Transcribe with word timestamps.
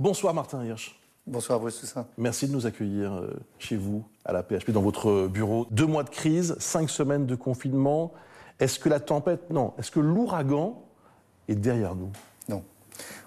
Bonsoir 0.00 0.32
Martin 0.32 0.64
Hirsch. 0.64 0.98
Bonsoir 1.26 1.60
Bruce 1.60 1.78
Toussaint. 1.78 2.06
Merci 2.16 2.48
de 2.48 2.52
nous 2.52 2.64
accueillir 2.64 3.12
euh, 3.12 3.38
chez 3.58 3.76
vous, 3.76 4.02
à 4.24 4.32
la 4.32 4.42
PHP, 4.42 4.70
dans 4.70 4.80
votre 4.80 5.26
bureau. 5.26 5.66
Deux 5.70 5.84
mois 5.84 6.04
de 6.04 6.08
crise, 6.08 6.56
cinq 6.58 6.88
semaines 6.88 7.26
de 7.26 7.34
confinement. 7.34 8.10
Est-ce 8.60 8.78
que 8.78 8.88
la 8.88 8.98
tempête, 8.98 9.50
non, 9.50 9.74
est-ce 9.78 9.90
que 9.90 10.00
l'ouragan 10.00 10.82
est 11.48 11.54
derrière 11.54 11.94
nous? 11.94 12.10
Non. 12.48 12.62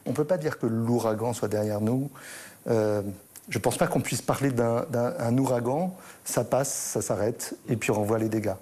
On 0.08 0.10
ne 0.10 0.16
peut 0.16 0.26
pas 0.26 0.40
dire 0.40 0.58
que 0.58 0.66
l'ouragan 0.66 1.34
soit 1.34 1.48
derrière 1.48 1.80
nous. 1.80 2.10
Euh, 2.68 3.04
je 3.50 3.60
ne 3.60 3.62
pense 3.62 3.78
pas 3.78 3.86
qu'on 3.86 4.02
puisse 4.02 4.24
parler 4.24 4.50
d'un 4.50 5.38
ouragan. 5.38 5.96
Ça 6.26 6.44
passe, 6.44 6.74
ça 6.74 7.04
s'arrête, 7.04 7.56
et 7.70 7.76
puis 7.76 7.92
on 7.92 7.94
renvoie 7.94 8.18
les 8.18 8.30
dégâts. 8.30 8.56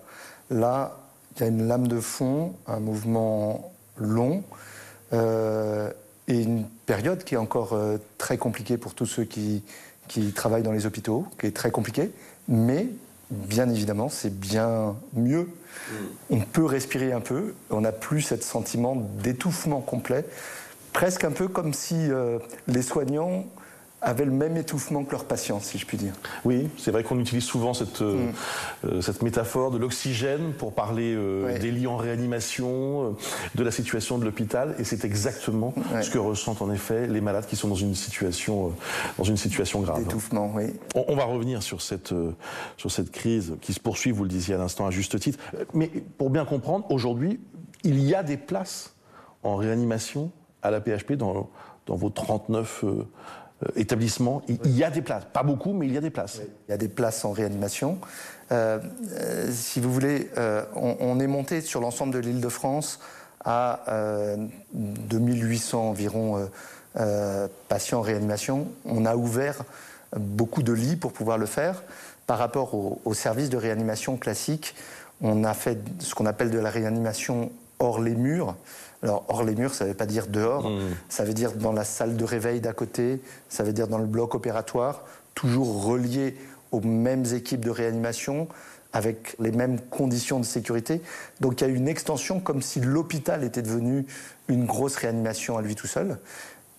Là, 0.49 0.97
il 1.37 1.43
y 1.43 1.43
a 1.45 1.47
une 1.47 1.65
lame 1.65 1.87
de 1.87 2.01
fond, 2.01 2.55
un 2.67 2.81
mouvement 2.81 3.71
long, 3.95 4.43
euh, 5.13 5.91
et 6.31 6.43
une 6.43 6.65
période 6.85 7.23
qui 7.23 7.35
est 7.35 7.37
encore 7.37 7.73
euh, 7.73 7.97
très 8.17 8.37
compliquée 8.37 8.77
pour 8.77 8.93
tous 8.93 9.05
ceux 9.05 9.25
qui, 9.25 9.63
qui 10.07 10.31
travaillent 10.31 10.63
dans 10.63 10.71
les 10.71 10.85
hôpitaux, 10.85 11.27
qui 11.39 11.47
est 11.47 11.55
très 11.55 11.71
compliquée, 11.71 12.11
mais 12.47 12.87
bien 13.29 13.69
évidemment, 13.69 14.09
c'est 14.09 14.33
bien 14.33 14.95
mieux. 15.13 15.49
Mm. 15.89 15.93
On 16.31 16.39
peut 16.39 16.65
respirer 16.65 17.11
un 17.11 17.19
peu, 17.19 17.53
on 17.69 17.81
n'a 17.81 17.91
plus 17.91 18.21
ce 18.21 18.37
sentiment 18.37 18.95
d'étouffement 19.21 19.81
complet, 19.81 20.25
presque 20.93 21.25
un 21.25 21.31
peu 21.31 21.47
comme 21.47 21.73
si 21.73 21.95
euh, 21.97 22.39
les 22.67 22.81
soignants 22.81 23.45
avaient 24.01 24.25
le 24.25 24.31
même 24.31 24.57
étouffement 24.57 25.03
que 25.03 25.11
leurs 25.11 25.25
patients, 25.25 25.59
si 25.59 25.77
je 25.77 25.85
puis 25.85 25.97
dire. 25.97 26.13
Oui, 26.43 26.69
c'est 26.77 26.89
vrai 26.89 27.03
qu'on 27.03 27.19
utilise 27.19 27.43
souvent 27.43 27.75
cette, 27.75 28.01
euh, 28.01 28.15
mm. 28.15 28.33
euh, 28.85 29.01
cette 29.01 29.21
métaphore 29.21 29.69
de 29.69 29.77
l'oxygène 29.77 30.53
pour 30.53 30.73
parler 30.73 31.13
euh, 31.15 31.59
des 31.59 31.69
lits 31.69 31.85
en 31.85 31.97
réanimation, 31.97 33.15
de 33.53 33.63
la 33.63 33.69
situation 33.69 34.17
de 34.17 34.25
l'hôpital, 34.25 34.75
et 34.79 34.83
c'est 34.83 35.05
exactement 35.05 35.73
ce 36.01 36.09
que 36.09 36.17
ressentent 36.17 36.61
en 36.61 36.71
effet 36.71 37.07
les 37.07 37.21
malades 37.21 37.45
qui 37.45 37.55
sont 37.55 37.67
dans 37.67 37.75
une 37.75 37.93
situation, 37.93 38.73
dans 39.17 39.23
une 39.23 39.37
situation 39.37 39.81
grave. 39.81 40.03
D'étouffement, 40.03 40.51
oui. 40.55 40.73
On, 40.95 41.15
va 41.15 41.25
revenir 41.25 41.61
sur 41.61 41.81
cette, 41.81 42.13
sur 42.77 42.91
cette 42.91 43.11
crise 43.11 43.55
qui 43.61 43.73
se 43.73 43.79
poursuit, 43.79 44.11
vous 44.11 44.23
le 44.23 44.29
disiez 44.29 44.55
à 44.55 44.57
l'instant 44.57 44.87
à 44.87 44.91
juste 44.91 45.19
titre, 45.19 45.37
mais 45.73 45.87
pour 46.17 46.29
bien 46.29 46.45
comprendre, 46.45 46.85
aujourd'hui, 46.89 47.39
il 47.83 48.01
y 48.03 48.15
a 48.15 48.23
des 48.23 48.37
places 48.37 48.95
en 49.43 49.55
réanimation 49.55 50.31
à 50.63 50.71
la 50.71 50.81
PHP 50.81 51.13
dans, 51.13 51.49
dans 51.85 51.95
vos 51.95 52.09
39 52.09 52.85
euh, 53.63 53.67
établissement, 53.75 54.41
il 54.47 54.75
y 54.75 54.83
a 54.83 54.89
des 54.89 55.01
places. 55.01 55.23
Pas 55.31 55.43
beaucoup, 55.43 55.73
mais 55.73 55.87
il 55.87 55.93
y 55.93 55.97
a 55.97 56.01
des 56.01 56.09
places. 56.09 56.41
Il 56.67 56.71
y 56.71 56.73
a 56.73 56.77
des 56.77 56.87
places 56.87 57.25
en 57.25 57.31
réanimation. 57.31 57.99
Euh, 58.51 58.79
euh, 59.13 59.49
si 59.51 59.79
vous 59.79 59.91
voulez, 59.91 60.29
on, 60.75 61.19
est 61.19 61.27
monté 61.27 61.61
sur 61.61 61.79
l'ensemble 61.79 62.13
de 62.13 62.19
l'île 62.19 62.41
de 62.41 62.49
France 62.49 62.99
à 63.43 63.85
2800 64.73 65.89
environ 65.89 66.49
patients 67.69 67.99
en 67.99 68.01
réanimation. 68.01 68.67
On 68.85 69.05
a 69.05 69.15
ouvert 69.15 69.63
beaucoup 70.15 70.61
de 70.61 70.73
lits 70.73 70.95
pour 70.95 71.13
pouvoir 71.13 71.37
le 71.37 71.45
faire. 71.45 71.83
Par 72.27 72.37
rapport 72.37 72.75
au, 72.75 73.01
au 73.03 73.13
service 73.13 73.49
de 73.49 73.57
réanimation 73.57 74.17
classique, 74.17 74.75
on 75.21 75.43
a 75.43 75.53
fait 75.53 75.79
ce 75.99 76.13
qu'on 76.13 76.25
appelle 76.25 76.51
de 76.51 76.59
la 76.59 76.69
réanimation 76.69 77.51
hors 77.79 77.99
les 77.99 78.15
murs. 78.15 78.55
Alors, 79.03 79.25
hors 79.29 79.43
les 79.43 79.55
murs, 79.55 79.73
ça 79.73 79.85
ne 79.85 79.89
veut 79.89 79.95
pas 79.95 80.05
dire 80.05 80.27
dehors, 80.27 80.69
mmh. 80.69 80.79
ça 81.09 81.23
veut 81.23 81.33
dire 81.33 81.53
dans 81.53 81.71
la 81.71 81.83
salle 81.83 82.17
de 82.17 82.23
réveil 82.23 82.61
d'à 82.61 82.73
côté, 82.73 83.21
ça 83.49 83.63
veut 83.63 83.73
dire 83.73 83.87
dans 83.87 83.97
le 83.97 84.05
bloc 84.05 84.35
opératoire, 84.35 85.03
toujours 85.33 85.83
relié 85.83 86.35
aux 86.71 86.81
mêmes 86.81 87.25
équipes 87.33 87.65
de 87.65 87.71
réanimation, 87.71 88.47
avec 88.93 89.35
les 89.39 89.51
mêmes 89.51 89.79
conditions 89.79 90.39
de 90.39 90.45
sécurité. 90.45 91.01
Donc 91.39 91.61
il 91.61 91.67
y 91.67 91.71
a 91.71 91.73
une 91.73 91.87
extension 91.87 92.39
comme 92.39 92.61
si 92.61 92.79
l'hôpital 92.81 93.43
était 93.43 93.61
devenu 93.61 94.05
une 94.47 94.65
grosse 94.65 94.95
réanimation 94.95 95.57
à 95.57 95.61
lui 95.61 95.75
tout 95.75 95.87
seul. 95.87 96.17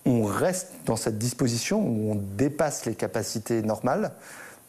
On 0.05 0.23
reste 0.23 0.69
dans 0.85 0.95
cette 0.95 1.17
disposition 1.17 1.81
où 1.81 2.11
on 2.11 2.15
dépasse 2.15 2.85
les 2.85 2.95
capacités 2.95 3.61
normales, 3.61 4.11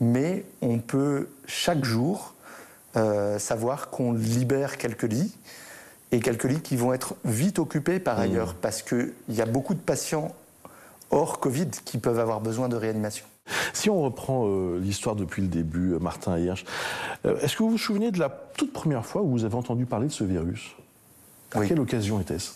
mais 0.00 0.44
on 0.62 0.78
peut 0.78 1.28
chaque 1.46 1.84
jour 1.84 2.34
euh, 2.96 3.38
savoir 3.38 3.90
qu'on 3.90 4.12
libère 4.12 4.78
quelques 4.78 5.02
lits 5.02 5.34
et 6.14 6.20
quelques 6.20 6.44
lits 6.44 6.60
qui 6.60 6.76
vont 6.76 6.92
être 6.92 7.16
vite 7.24 7.58
occupés 7.58 7.98
par 7.98 8.18
mmh. 8.18 8.22
ailleurs, 8.22 8.54
parce 8.54 8.82
qu'il 8.82 9.12
y 9.28 9.40
a 9.40 9.46
beaucoup 9.46 9.74
de 9.74 9.80
patients 9.80 10.32
hors 11.10 11.40
Covid 11.40 11.68
qui 11.84 11.98
peuvent 11.98 12.20
avoir 12.20 12.40
besoin 12.40 12.68
de 12.68 12.76
réanimation. 12.76 13.24
Si 13.72 13.90
on 13.90 14.00
reprend 14.00 14.46
euh, 14.46 14.78
l'histoire 14.78 15.16
depuis 15.16 15.42
le 15.42 15.48
début, 15.48 15.92
euh, 15.92 15.98
Martin 15.98 16.38
Hirsch, 16.38 16.64
euh, 17.26 17.38
est-ce 17.40 17.56
que 17.56 17.62
vous 17.62 17.70
vous 17.70 17.78
souvenez 17.78 18.10
de 18.10 18.18
la 18.18 18.30
toute 18.56 18.72
première 18.72 19.04
fois 19.04 19.22
où 19.22 19.30
vous 19.30 19.44
avez 19.44 19.56
entendu 19.56 19.86
parler 19.86 20.06
de 20.06 20.12
ce 20.12 20.24
virus? 20.24 20.76
À 21.52 21.64
quelle 21.66 21.80
occasion 21.80 22.20
était-ce? 22.20 22.52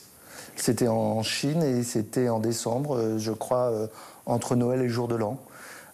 C'était 0.57 0.89
en 0.89 1.23
Chine 1.23 1.63
et 1.63 1.83
c'était 1.83 2.29
en 2.29 2.41
décembre, 2.41 3.17
je 3.19 3.31
crois, 3.31 3.71
entre 4.27 4.57
Noël 4.57 4.83
et 4.83 4.89
Jour 4.89 5.07
de 5.07 5.15
l'An, 5.15 5.39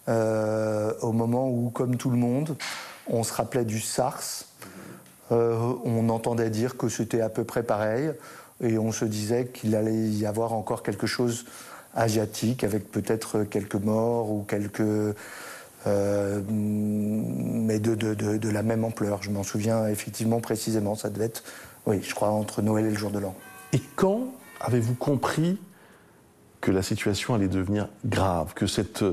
au 0.07 1.11
moment 1.11 1.47
où, 1.47 1.69
comme 1.69 1.97
tout 1.97 2.09
le 2.09 2.17
monde, 2.17 2.55
on 3.07 3.23
se 3.23 3.33
rappelait 3.33 3.65
du 3.65 3.79
SARS, 3.79 4.21
euh, 4.23 4.54
on 5.31 6.09
entendait 6.09 6.49
dire 6.49 6.77
que 6.77 6.89
c'était 6.89 7.21
à 7.21 7.29
peu 7.29 7.43
près 7.43 7.63
pareil, 7.63 8.11
et 8.61 8.77
on 8.77 8.91
se 8.91 9.05
disait 9.05 9.47
qu'il 9.47 9.75
allait 9.75 10.07
y 10.07 10.25
avoir 10.25 10.53
encore 10.53 10.83
quelque 10.83 11.07
chose 11.07 11.45
asiatique, 11.95 12.63
avec 12.63 12.91
peut-être 12.91 13.43
quelques 13.43 13.75
morts 13.75 14.31
ou 14.31 14.43
quelques... 14.43 15.15
Euh, 15.87 16.41
mais 16.49 17.79
de, 17.79 17.93
de, 17.93 18.49
la 18.49 18.63
même 18.63 18.83
ampleur. 18.83 19.21
Je 19.21 19.29
m'en 19.29 19.43
souviens 19.43 19.87
effectivement 19.87 20.39
précisément, 20.39 20.95
ça 20.95 21.11
devait 21.11 21.25
être, 21.25 21.43
oui, 21.85 22.01
je 22.01 22.15
crois, 22.15 22.29
entre 22.29 22.63
Noël 22.63 22.87
et 22.87 22.89
le 22.89 22.97
jour 22.97 23.11
de 23.11 23.19
l'an. 23.19 23.35
Et 23.71 23.81
quand 23.95 24.33
avez-vous 24.61 24.95
compris 24.95 25.59
que 26.59 26.71
la 26.71 26.81
situation 26.81 27.35
allait 27.35 27.47
devenir 27.47 27.87
grave, 28.03 28.55
que 28.55 28.65
cette, 28.65 29.05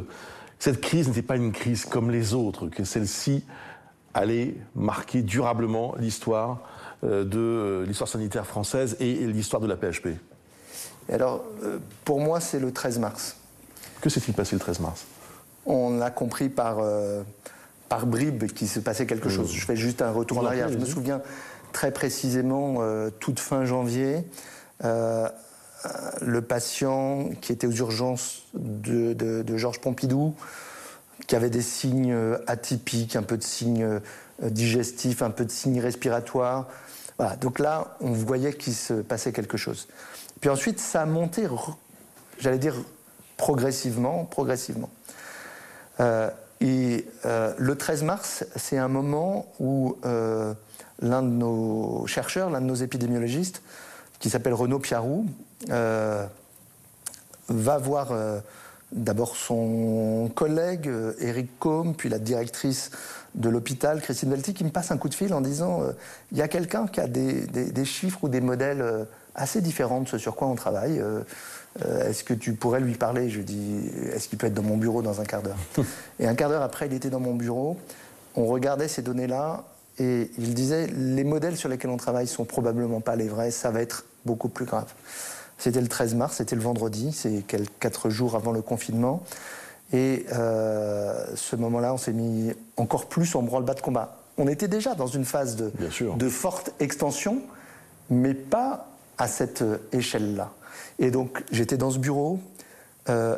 cette 0.59 0.81
crise 0.81 1.09
n'était 1.09 1.21
pas 1.21 1.37
une 1.37 1.53
crise 1.53 1.85
comme 1.85 2.11
les 2.11 2.33
autres, 2.33 2.69
que 2.69 2.85
celle-ci 2.85 3.45
aller 4.15 4.57
marquer 4.75 5.23
durablement 5.23 5.95
l'histoire 5.99 6.61
euh, 7.05 7.25
de 7.25 7.39
euh, 7.39 7.85
l'histoire 7.85 8.09
sanitaire 8.09 8.47
française 8.47 8.97
et 9.01 9.15
l'histoire 9.15 9.61
de 9.61 9.67
la 9.67 9.77
PHP 9.77 10.09
Alors, 11.09 11.45
euh, 11.65 11.79
pour 12.05 12.21
moi, 12.21 12.41
c'est 12.41 12.61
le 12.61 12.73
13 12.73 12.99
mars. 12.99 13.37
Que 14.01 14.11
s'est-il 14.11 14.35
passé 14.35 14.55
le 14.55 14.61
13 14.61 14.81
mars? 14.81 15.05
On 15.67 16.01
a 16.01 16.11
compris 16.11 16.49
par, 16.49 16.79
par 17.89 18.07
bribes 18.07 18.47
qu'il 18.47 18.69
se 18.69 18.81
passait 18.81 19.07
quelque 19.07 19.29
chose. 19.29 19.53
Je 19.53 19.65
fais 19.65 19.77
juste 19.77 20.03
un 20.03 20.11
retour 20.11 20.39
en 20.39 20.47
arrière. 20.47 20.69
Je 20.69 20.77
me 20.77 20.85
souviens 20.85 21.23
très 21.73 21.93
précisément, 21.93 22.79
toute 23.21 23.39
fin 23.39 23.65
janvier, 23.65 24.25
le 24.83 26.41
patient 26.41 27.31
qui 27.41 27.53
était 27.53 27.69
aux 27.69 27.73
urgences 27.73 28.43
de, 28.55 29.13
de 29.13 29.57
Georges 29.57 29.81
Pompidou, 29.81 30.35
qui 31.27 31.37
avait 31.37 31.51
des 31.51 31.63
signes 31.63 32.13
euh, 32.13 32.39
atypiques, 32.47 33.17
un 33.17 33.23
peu 33.23 33.37
de 33.37 33.43
signes 33.43 33.85
euh, 33.85 34.01
digestifs, 34.43 35.23
un 35.23 35.31
peu 35.31 35.45
de 35.45 35.51
signes 35.51 35.81
respiratoires. 35.81 36.69
Voilà. 37.19 37.37
Donc 37.37 37.59
là, 37.59 37.97
on 38.01 38.13
voyait 38.13 38.53
qu'il 38.53 38.75
se 38.75 38.95
passait 38.95 39.33
quelque 39.33 39.57
chose. 39.57 39.89
Puis 40.41 40.51
ensuite, 40.51 40.81
ça 40.81 41.03
a 41.03 41.07
monté, 41.07 41.47
j'allais 42.39 42.59
dire, 42.59 42.75
progressivement, 43.37 44.25
progressivement. 44.25 44.91
Euh, 46.01 46.31
et 46.61 47.07
le 47.25 47.75
13 47.75 48.05
mars, 48.05 48.45
c'est 48.55 48.79
un 48.79 48.87
moment 48.87 49.53
où 49.59 49.97
l'un 50.05 51.23
de 51.23 51.27
nos 51.27 52.07
chercheurs, 52.07 52.51
l'un 52.51 52.61
de 52.61 52.67
nos 52.67 52.77
épidémiologistes, 52.77 53.63
qui 54.21 54.31
s'appelle 54.31 54.55
Renaud 54.55 54.79
Piarou, 54.79 55.27
va 55.69 56.29
voir 57.49 58.13
d'abord 58.93 59.37
son 59.37 60.31
collègue 60.35 60.91
Eric 61.21 61.47
euh, 61.47 61.55
Combe, 61.59 61.95
puis 61.97 62.09
la 62.09 62.19
directrice 62.19 62.91
de 63.35 63.49
l'hôpital, 63.49 64.01
Christine 64.01 64.31
Velti, 64.31 64.55
qui 64.55 64.65
me 64.65 64.71
passe 64.71 64.91
un 64.91 64.99
coup 64.99 65.09
de 65.09 65.15
fil 65.15 65.33
en 65.33 65.41
disant 65.41 65.83
euh, 65.83 65.93
il 66.31 66.39
y 66.39 66.43
a 66.43 66.49
quelqu'un 66.49 66.87
qui 66.87 67.01
a 67.01 67.07
des, 67.07 67.85
chiffres 67.85 68.25
ou 68.25 68.29
des 68.29 68.41
modèles 68.41 68.83
euh, 68.83 69.05
assez 69.35 69.61
différents 69.61 70.01
de 70.03 70.09
ce 70.09 70.19
sur 70.19 70.37
quoi 70.37 70.49
on 70.49 70.55
travaille. 70.55 71.03
est-ce 71.81 72.23
que 72.23 72.35
tu 72.35 72.53
pourrais 72.53 72.81
lui 72.81 72.95
parler? 72.95 73.31
Je 73.31 73.41
dis 73.41 73.81
est-ce 74.15 74.29
qu'il 74.29 74.39
peut 74.39 74.47
être 74.47 74.55
dans 74.55 74.63
mon 74.63 74.77
bureau 74.77 75.01
dans 75.01 75.23
un 75.23 75.25
quart 75.25 75.43
d'heure? 75.43 75.57
Et 76.21 76.27
un 76.27 76.35
quart 76.35 76.51
d'heure 76.51 76.63
après, 76.63 76.87
il 76.87 76.93
était 76.93 77.09
dans 77.09 77.21
mon 77.21 77.35
bureau. 77.35 77.79
On 78.37 78.47
regardait 78.47 78.89
ces 78.89 79.01
données-là 79.01 79.65
et 79.99 80.31
il 80.39 80.55
disait 80.55 80.87
les 80.87 81.25
modèles 81.25 81.57
sur 81.57 81.69
lesquels 81.69 81.91
on 81.91 81.97
travaille 81.97 82.27
sont 82.27 82.45
probablement 82.45 83.01
pas 83.01 83.17
les 83.17 83.29
vrais, 83.29 83.51
ça 83.51 83.71
va 83.71 83.83
être 83.83 84.05
beaucoup 84.25 84.49
plus 84.49 84.65
grave. 84.65 84.93
C'était 85.63 85.81
le 85.81 85.87
13 85.87 86.17
mars, 86.17 86.39
c'était 86.39 86.57
le 86.57 86.61
vendredi, 86.61 87.13
c'est 87.13 87.45
quatre 87.79 88.11
jours 88.11 88.35
avant 88.35 88.51
le 88.51 88.63
confinement. 88.63 89.23
Et 89.93 90.27
euh, 90.33 91.25
ce 91.37 91.55
moment-là, 91.55 91.95
on 91.95 91.99
s'est 91.99 92.13
mis 92.13 92.53
encore 92.77 93.07
plus 93.07 93.37
en 93.37 93.43
branle-bas 93.43 93.75
de 93.75 93.81
combat. 93.81 94.19
On 94.39 94.49
était 94.49 94.67
déjà 94.67 94.97
dans 94.97 95.07
une 95.07 95.25
phase 95.25 95.55
de, 95.55 95.71
de 96.17 96.29
forte 96.29 96.73
extension, 96.81 97.43
mais 98.11 98.35
pas 98.35 98.89
à 99.19 99.29
cette 99.29 99.63
échelle-là. 99.93 100.51
Et 100.99 101.13
donc, 101.13 101.45
j'étais 101.53 101.77
dans 101.77 101.93
ce 101.93 102.01
bureau. 102.01 102.41
Euh, 103.09 103.37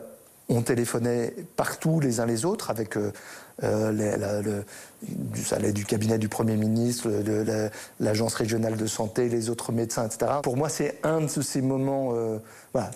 On 0.49 0.63
téléphonait 0.63 1.35
partout 1.57 2.01
les 2.01 2.21
uns 2.21 2.27
les 2.27 2.47
autres 2.47 2.71
avec 2.71 2.97
euh, 2.97 3.13
ça 3.61 5.57
allait 5.57 5.73
du 5.73 5.85
cabinet 5.85 6.19
du 6.19 6.29
Premier 6.29 6.57
ministre, 6.57 7.09
de 7.09 7.71
l'agence 8.01 8.35
régionale 8.35 8.77
de 8.77 8.87
santé, 8.87 9.29
les 9.29 9.51
autres 9.51 9.73
médecins, 9.73 10.07
etc. 10.07 10.33
Pour 10.43 10.57
moi, 10.57 10.69
c'est 10.69 10.99
un 11.03 11.21
de 11.21 11.27
ces 11.27 11.63
moments 11.63 12.13
euh, 12.15 12.39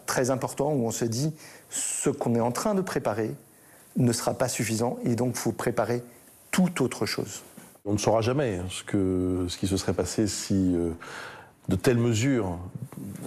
très 0.07 0.31
importants 0.31 0.73
où 0.73 0.87
on 0.87 0.91
se 0.91 1.05
dit 1.05 1.33
ce 1.71 2.11
qu'on 2.11 2.35
est 2.35 2.41
en 2.41 2.53
train 2.53 2.75
de 2.75 2.81
préparer 2.81 3.35
ne 3.97 4.13
sera 4.13 4.35
pas 4.35 4.49
suffisant 4.49 4.99
et 5.05 5.15
donc 5.15 5.33
il 5.35 5.39
faut 5.39 5.53
préparer 5.53 6.03
tout 6.51 6.83
autre 6.83 7.07
chose. 7.07 7.43
On 7.85 7.93
ne 7.93 7.99
saura 7.99 8.21
jamais 8.21 8.61
ce, 8.71 8.85
que, 8.85 9.47
ce 9.49 9.57
qui 9.57 9.67
se 9.67 9.77
serait 9.77 9.95
passé 9.95 10.27
si 10.27 10.75
euh, 10.75 10.91
de 11.69 11.77
telles 11.77 11.99
mesures 11.99 12.59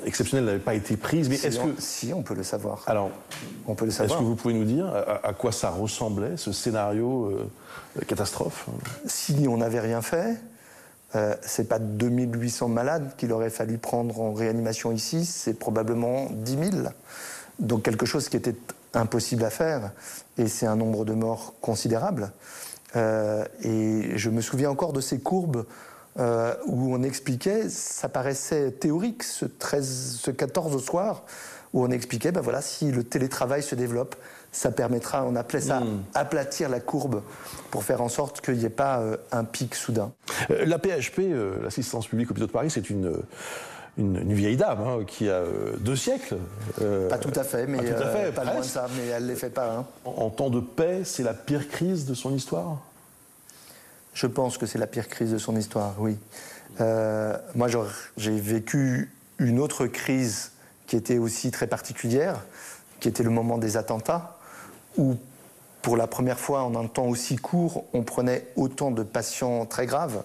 exceptionnelles 0.05 0.45
n'avaient 0.45 0.59
pas 0.59 0.73
été 0.73 0.97
prises. 0.97 1.29
Mais 1.29 1.35
est-ce 1.35 1.59
que 1.59 1.79
si 1.79 2.13
on 2.13 2.23
peut 2.23 2.33
le 2.33 2.43
savoir 2.43 2.83
Alors, 2.87 3.11
on 3.67 3.75
peut 3.75 3.85
le 3.85 3.91
savoir. 3.91 4.17
Est-ce 4.17 4.19
que 4.19 4.27
vous 4.27 4.35
pouvez 4.35 4.53
nous 4.53 4.65
dire 4.65 4.91
à, 5.23 5.33
quoi 5.33 5.51
ça 5.51 5.69
ressemblait 5.69 6.37
ce 6.37 6.51
scénario 6.51 7.25
euh, 7.25 8.01
catastrophe? 8.07 8.67
Si 9.05 9.45
on 9.47 9.57
n'avait 9.57 9.79
rien 9.79 10.01
fait, 10.01 10.37
euh, 11.15 11.35
c'est 11.41 11.67
pas 11.67 11.79
2800 11.79 12.69
malades 12.69 13.11
qu'il 13.17 13.31
aurait 13.31 13.49
fallu 13.49 13.77
prendre 13.77 14.19
en 14.19 14.33
réanimation 14.33 14.91
ici, 14.91 15.25
c'est 15.25 15.53
probablement 15.53 16.27
10 16.31 16.51
000. 16.71 16.87
Donc 17.59 17.83
quelque 17.83 18.05
chose 18.05 18.29
qui 18.29 18.37
était 18.37 18.55
impossible 18.93 19.43
à 19.43 19.49
faire, 19.49 19.91
et 20.37 20.47
c'est 20.47 20.65
un 20.65 20.75
nombre 20.75 21.05
de 21.05 21.13
morts 21.13 21.53
considérable. 21.61 22.31
Euh, 22.95 23.45
et 23.63 24.17
je 24.17 24.29
me 24.29 24.41
souviens 24.41 24.69
encore 24.69 24.93
de 24.93 25.01
ces 25.01 25.19
courbes 25.19 25.65
euh, 26.19 26.53
où 26.65 26.93
on 26.93 27.03
expliquait, 27.03 27.69
ça 27.69 28.09
paraissait 28.09 28.71
théorique 28.71 29.23
ce, 29.23 29.45
13, 29.45 30.19
ce 30.21 30.31
14 30.31 30.75
au 30.75 30.79
soir, 30.79 31.23
où 31.73 31.83
on 31.85 31.89
expliquait, 31.89 32.33
ben 32.33 32.41
voilà, 32.41 32.61
si 32.61 32.91
le 32.91 33.03
télétravail 33.03 33.63
se 33.63 33.75
développe, 33.75 34.15
ça 34.51 34.71
permettra, 34.71 35.23
on 35.25 35.37
appelait 35.37 35.61
ça 35.61 35.79
hmm. 35.79 36.03
aplatir 36.13 36.67
la 36.67 36.81
courbe 36.81 37.21
pour 37.69 37.85
faire 37.85 38.01
en 38.01 38.09
sorte 38.09 38.41
qu'il 38.41 38.55
n'y 38.55 38.65
ait 38.65 38.69
pas 38.69 38.99
euh, 38.99 39.15
un 39.31 39.45
pic 39.45 39.73
soudain. 39.73 40.11
Euh, 40.49 40.65
la 40.65 40.79
PHP, 40.79 41.21
l'assistance 41.63 42.07
publique 42.07 42.29
hôpitaux 42.31 42.47
de 42.47 42.51
Paris, 42.51 42.69
c'est 42.69 42.89
une, 42.89 43.13
une, 43.97 44.33
vieille 44.33 44.57
dame 44.57 44.81
hein, 44.81 45.05
qui 45.07 45.29
a 45.29 45.43
deux 45.79 45.95
siècles. 45.95 46.35
pas 47.09 47.17
tout 47.19 47.39
à 47.39 47.45
fait, 47.45 47.67
mais 47.67 47.77
pas, 47.77 47.83
tout 47.93 48.03
à 48.03 48.07
fait, 48.07 48.31
pas 48.33 48.43
loin 48.43 48.59
de 48.59 48.65
ça, 48.65 48.87
mais 48.97 49.07
elle 49.07 49.23
ne 49.23 49.29
les 49.29 49.35
fait 49.35 49.49
pas. 49.49 49.77
Hein. 49.77 49.85
En, 50.03 50.23
en 50.23 50.29
temps 50.29 50.49
de 50.49 50.59
paix, 50.59 51.03
c'est 51.05 51.23
la 51.23 51.33
pire 51.33 51.69
crise 51.69 52.05
de 52.05 52.13
son 52.13 52.35
histoire? 52.35 52.79
Je 54.13 54.27
pense 54.27 54.57
que 54.57 54.65
c'est 54.65 54.77
la 54.77 54.87
pire 54.87 55.07
crise 55.07 55.31
de 55.31 55.37
son 55.37 55.55
histoire, 55.55 55.95
oui. 55.99 56.17
Euh, 56.79 57.37
moi, 57.55 57.67
j'ai 58.17 58.39
vécu 58.39 59.11
une 59.37 59.59
autre 59.59 59.87
crise 59.87 60.51
qui 60.87 60.95
était 60.95 61.17
aussi 61.17 61.51
très 61.51 61.67
particulière, 61.67 62.43
qui 62.99 63.07
était 63.07 63.23
le 63.23 63.29
moment 63.29 63.57
des 63.57 63.77
attentats, 63.77 64.37
où 64.97 65.15
pour 65.81 65.97
la 65.97 66.05
première 66.05 66.39
fois 66.39 66.63
en 66.63 66.75
un 66.75 66.87
temps 66.87 67.07
aussi 67.07 67.37
court, 67.37 67.85
on 67.93 68.03
prenait 68.03 68.47
autant 68.55 68.91
de 68.91 69.01
patients 69.01 69.65
très 69.65 69.87
graves, 69.87 70.23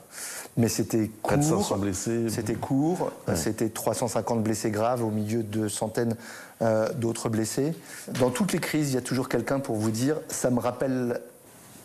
mais 0.56 0.68
c'était 0.68 1.10
court. 1.22 1.78
blessés. 1.78 2.28
C'était 2.28 2.54
court, 2.54 3.10
c'était 3.34 3.70
350 3.70 4.42
blessés 4.42 4.70
graves 4.70 5.02
au 5.02 5.10
milieu 5.10 5.42
de 5.42 5.68
centaines 5.68 6.16
euh, 6.62 6.92
d'autres 6.94 7.28
blessés. 7.28 7.74
Dans 8.20 8.30
toutes 8.30 8.52
les 8.52 8.58
crises, 8.58 8.90
il 8.90 8.94
y 8.94 8.98
a 8.98 9.02
toujours 9.02 9.28
quelqu'un 9.28 9.60
pour 9.60 9.76
vous 9.76 9.90
dire 9.90 10.20
ça 10.28 10.50
me 10.50 10.60
rappelle 10.60 11.20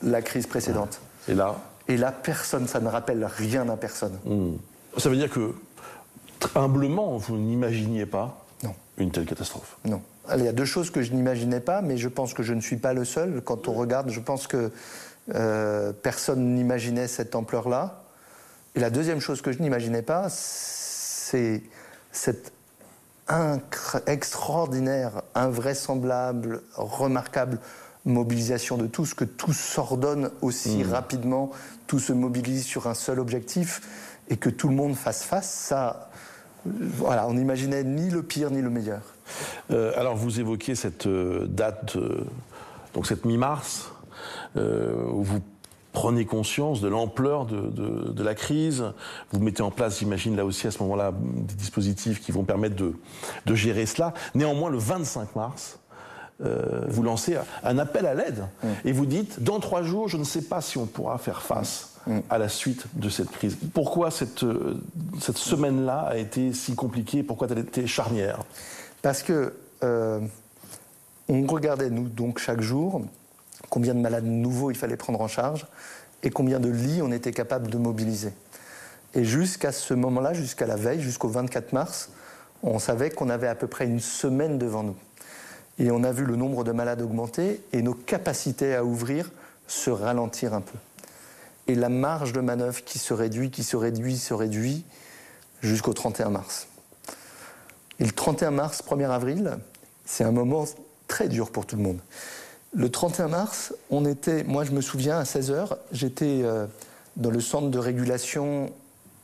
la 0.04 0.22
crise 0.22 0.48
précédente. 0.48 1.00
Et 1.30 1.36
là 1.36 1.58
et 1.92 1.98
là, 1.98 2.12
personne, 2.12 2.68
ça 2.68 2.80
ne 2.80 2.88
rappelle 2.88 3.26
rien 3.26 3.68
à 3.68 3.76
personne. 3.76 4.18
Hmm. 4.26 4.54
Ça 4.98 5.10
veut 5.10 5.18
dire 5.18 5.30
que, 5.30 5.54
humblement, 6.56 7.18
vous 7.18 7.38
n'imaginiez 7.38 8.06
pas 8.06 8.38
une 8.98 9.12
telle 9.12 9.26
catastrophe? 9.26 9.78
Non. 9.84 10.02
Il 10.36 10.44
y 10.44 10.48
a 10.48 10.54
deux 10.54 10.66
choses 10.66 10.92
que 10.92 11.02
je 11.02 11.12
n'imaginais 11.12 11.60
pas, 11.60 11.82
mais 11.82 11.98
je 11.98 12.08
pense 12.08 12.34
que 12.34 12.44
je 12.44 12.54
ne 12.54 12.62
suis 12.62 12.78
pas 12.78 12.94
le 12.94 13.04
seul. 13.04 13.42
Quand 13.44 13.68
on 13.68 13.74
regarde, 13.74 14.10
je 14.10 14.20
pense 14.20 14.48
que 14.48 14.72
euh, 15.34 15.92
personne 15.92 16.56
n'imaginait 16.56 17.08
cette 17.08 17.36
ampleur-là. 17.36 18.04
Et 18.76 18.80
la 18.80 18.90
deuxième 18.90 19.20
chose 19.20 19.42
que 19.42 19.52
je 19.52 19.60
n'imaginais 19.60 20.04
pas, 20.04 20.28
c'est 20.30 21.64
cette 22.12 22.54
extraordinaire, 24.06 25.24
invraisemblable, 25.36 26.62
remarquable 26.76 27.60
mobilisation 28.06 28.78
de 28.78 28.88
tous, 28.88 29.14
que 29.14 29.26
tout 29.26 29.54
s'ordonne 29.54 30.32
aussi 30.42 30.84
hmm. 30.84 30.92
rapidement, 30.92 31.52
tout 31.88 32.00
se 32.00 32.14
mobilise 32.14 32.66
sur 32.66 32.88
un 32.88 32.94
seul 32.94 33.20
objectif 33.20 33.82
et 34.30 34.38
que 34.38 34.50
tout 34.50 34.70
le 34.70 34.76
monde 34.76 34.96
fasse 34.96 35.24
face, 35.24 35.52
ça, 35.52 36.10
voilà, 36.66 37.28
on 37.28 37.34
n'imaginait 37.34 37.84
ni 37.84 38.10
le 38.10 38.24
pire 38.24 38.52
ni 38.52 38.62
le 38.62 38.70
meilleur. 38.70 39.02
Euh, 39.72 39.94
alors 39.98 40.16
vous 40.16 40.40
évoquez 40.40 40.76
cette 40.76 41.08
euh, 41.08 41.46
date, 41.48 41.96
euh, 41.96 42.26
donc 42.94 43.08
cette 43.08 43.26
mi-mars, 43.26 43.92
où 44.56 45.24
vous 45.24 45.40
prenez 45.94 46.26
conscience 46.26 46.82
de 46.82 46.88
l'ampleur 46.88 47.46
de, 47.46 47.70
de, 48.12 48.24
la 48.24 48.36
crise. 48.36 48.86
Vous 49.32 49.40
mettez 49.40 49.62
en 49.62 49.72
place, 49.72 50.00
j'imagine, 50.00 50.36
là 50.36 50.46
aussi 50.46 50.68
à 50.68 50.72
ce 50.72 50.80
moment-là, 50.84 51.14
des 51.14 51.54
dispositifs 51.56 52.22
qui 52.22 52.32
vont 52.32 52.44
permettre 52.44 52.76
de, 52.76 52.96
de 53.46 53.56
gérer 53.56 53.86
cela. 53.86 54.14
Néanmoins, 54.36 54.70
le 54.70 54.78
25 54.78 55.36
mars, 55.36 55.80
euh, 56.44 56.86
vous 56.88 57.04
lancez 57.04 57.38
un 57.64 57.78
appel 57.78 58.06
à 58.06 58.14
l'aide 58.14 58.46
mm. 58.64 58.68
et 58.86 58.92
vous 58.92 59.06
dites 59.06 59.44
dans 59.44 59.60
trois 59.60 59.84
jours, 59.84 60.08
je 60.08 60.18
ne 60.18 60.24
sais 60.24 60.42
pas 60.42 60.62
si 60.62 60.78
on 60.78 60.86
pourra 60.86 61.18
faire 61.18 61.42
face 61.42 61.92
mm. 62.08 62.20
à 62.30 62.38
la 62.38 62.50
suite 62.50 62.86
de 62.94 63.10
cette 63.10 63.30
crise. 63.30 63.58
Pourquoi 63.74 64.12
cette, 64.12 64.44
euh, 64.44 64.82
cette 65.20 65.38
semaine-là 65.38 66.02
a 66.02 66.18
été 66.18 66.54
si 66.54 66.76
compliquée 66.76 67.22
Pourquoi 67.24 67.48
elle 67.52 67.60
a 67.60 67.62
été 67.62 67.86
charnière? 67.86 68.40
Parce 69.02 69.24
que 69.24 69.54
euh, 69.84 70.20
on 71.30 71.46
regardait, 71.46 71.90
nous, 71.90 72.08
donc 72.08 72.40
chaque 72.40 72.62
jour, 72.62 73.02
combien 73.70 73.94
de 73.94 74.00
malades 74.00 74.26
nouveaux 74.26 74.72
il 74.72 74.78
fallait 74.78 74.98
prendre 74.98 75.22
en 75.22 75.28
charge 75.28 75.68
et 76.24 76.30
combien 76.30 76.60
de 76.60 76.70
lits 76.70 77.02
on 77.02 77.12
était 77.12 77.32
capable 77.32 77.70
de 77.70 77.78
mobiliser. 77.78 78.34
Et 79.14 79.26
jusqu'à 79.26 79.72
ce 79.72 79.94
moment-là, 79.94 80.34
jusqu'à 80.34 80.66
la 80.66 80.76
veille, 80.76 81.02
jusqu'au 81.02 81.28
24 81.28 81.74
mars, 81.74 82.10
on 82.64 82.80
savait 82.80 83.10
qu'on 83.10 83.30
avait 83.30 83.48
à 83.48 83.56
peu 83.56 83.68
près 83.68 83.86
une 83.86 84.00
semaine 84.00 84.58
devant 84.58 84.84
nous. 84.84 84.96
Et 85.82 85.90
on 85.90 86.04
a 86.04 86.12
vu 86.12 86.26
le 86.26 86.36
nombre 86.36 86.64
de 86.64 86.72
malades 86.72 87.02
augmenter 87.02 87.60
et 87.74 87.82
nos 87.82 87.96
capacités 87.96 88.76
à 88.76 88.86
ouvrir 88.86 89.32
se 89.66 89.90
ralentir 89.90 90.54
un 90.54 90.62
peu. 90.62 90.78
Et 91.68 91.74
la 91.74 91.90
marge 91.90 92.34
de 92.34 92.40
manœuvre 92.40 92.84
qui 92.84 93.00
se 93.00 93.16
réduit, 93.16 93.50
qui 93.50 93.64
se 93.64 93.76
réduit, 93.76 94.18
se 94.18 94.36
réduit 94.36 94.86
jusqu'au 95.62 95.94
31 95.94 96.30
mars. 96.30 96.68
Et 98.00 98.06
le 98.06 98.12
31 98.12 98.52
mars, 98.52 98.84
1er 98.88 99.10
avril, 99.10 99.58
c'est 100.06 100.24
un 100.24 100.32
moment 100.32 100.66
très 101.08 101.28
dur 101.28 101.50
pour 101.50 101.66
tout 101.66 101.78
le 101.78 101.82
monde. 101.82 102.00
Le 102.76 102.88
31 102.90 103.30
mars, 103.30 103.74
on 103.90 104.06
était, 104.06 104.44
moi 104.44 104.66
je 104.66 104.74
me 104.74 104.82
souviens, 104.82 105.18
à 105.18 105.24
16h, 105.24 105.78
j'étais 105.92 106.42
euh, 106.44 106.68
dans 107.18 107.32
le 107.32 107.42
centre 107.42 107.70
de 107.70 107.80
régulation 107.80 108.72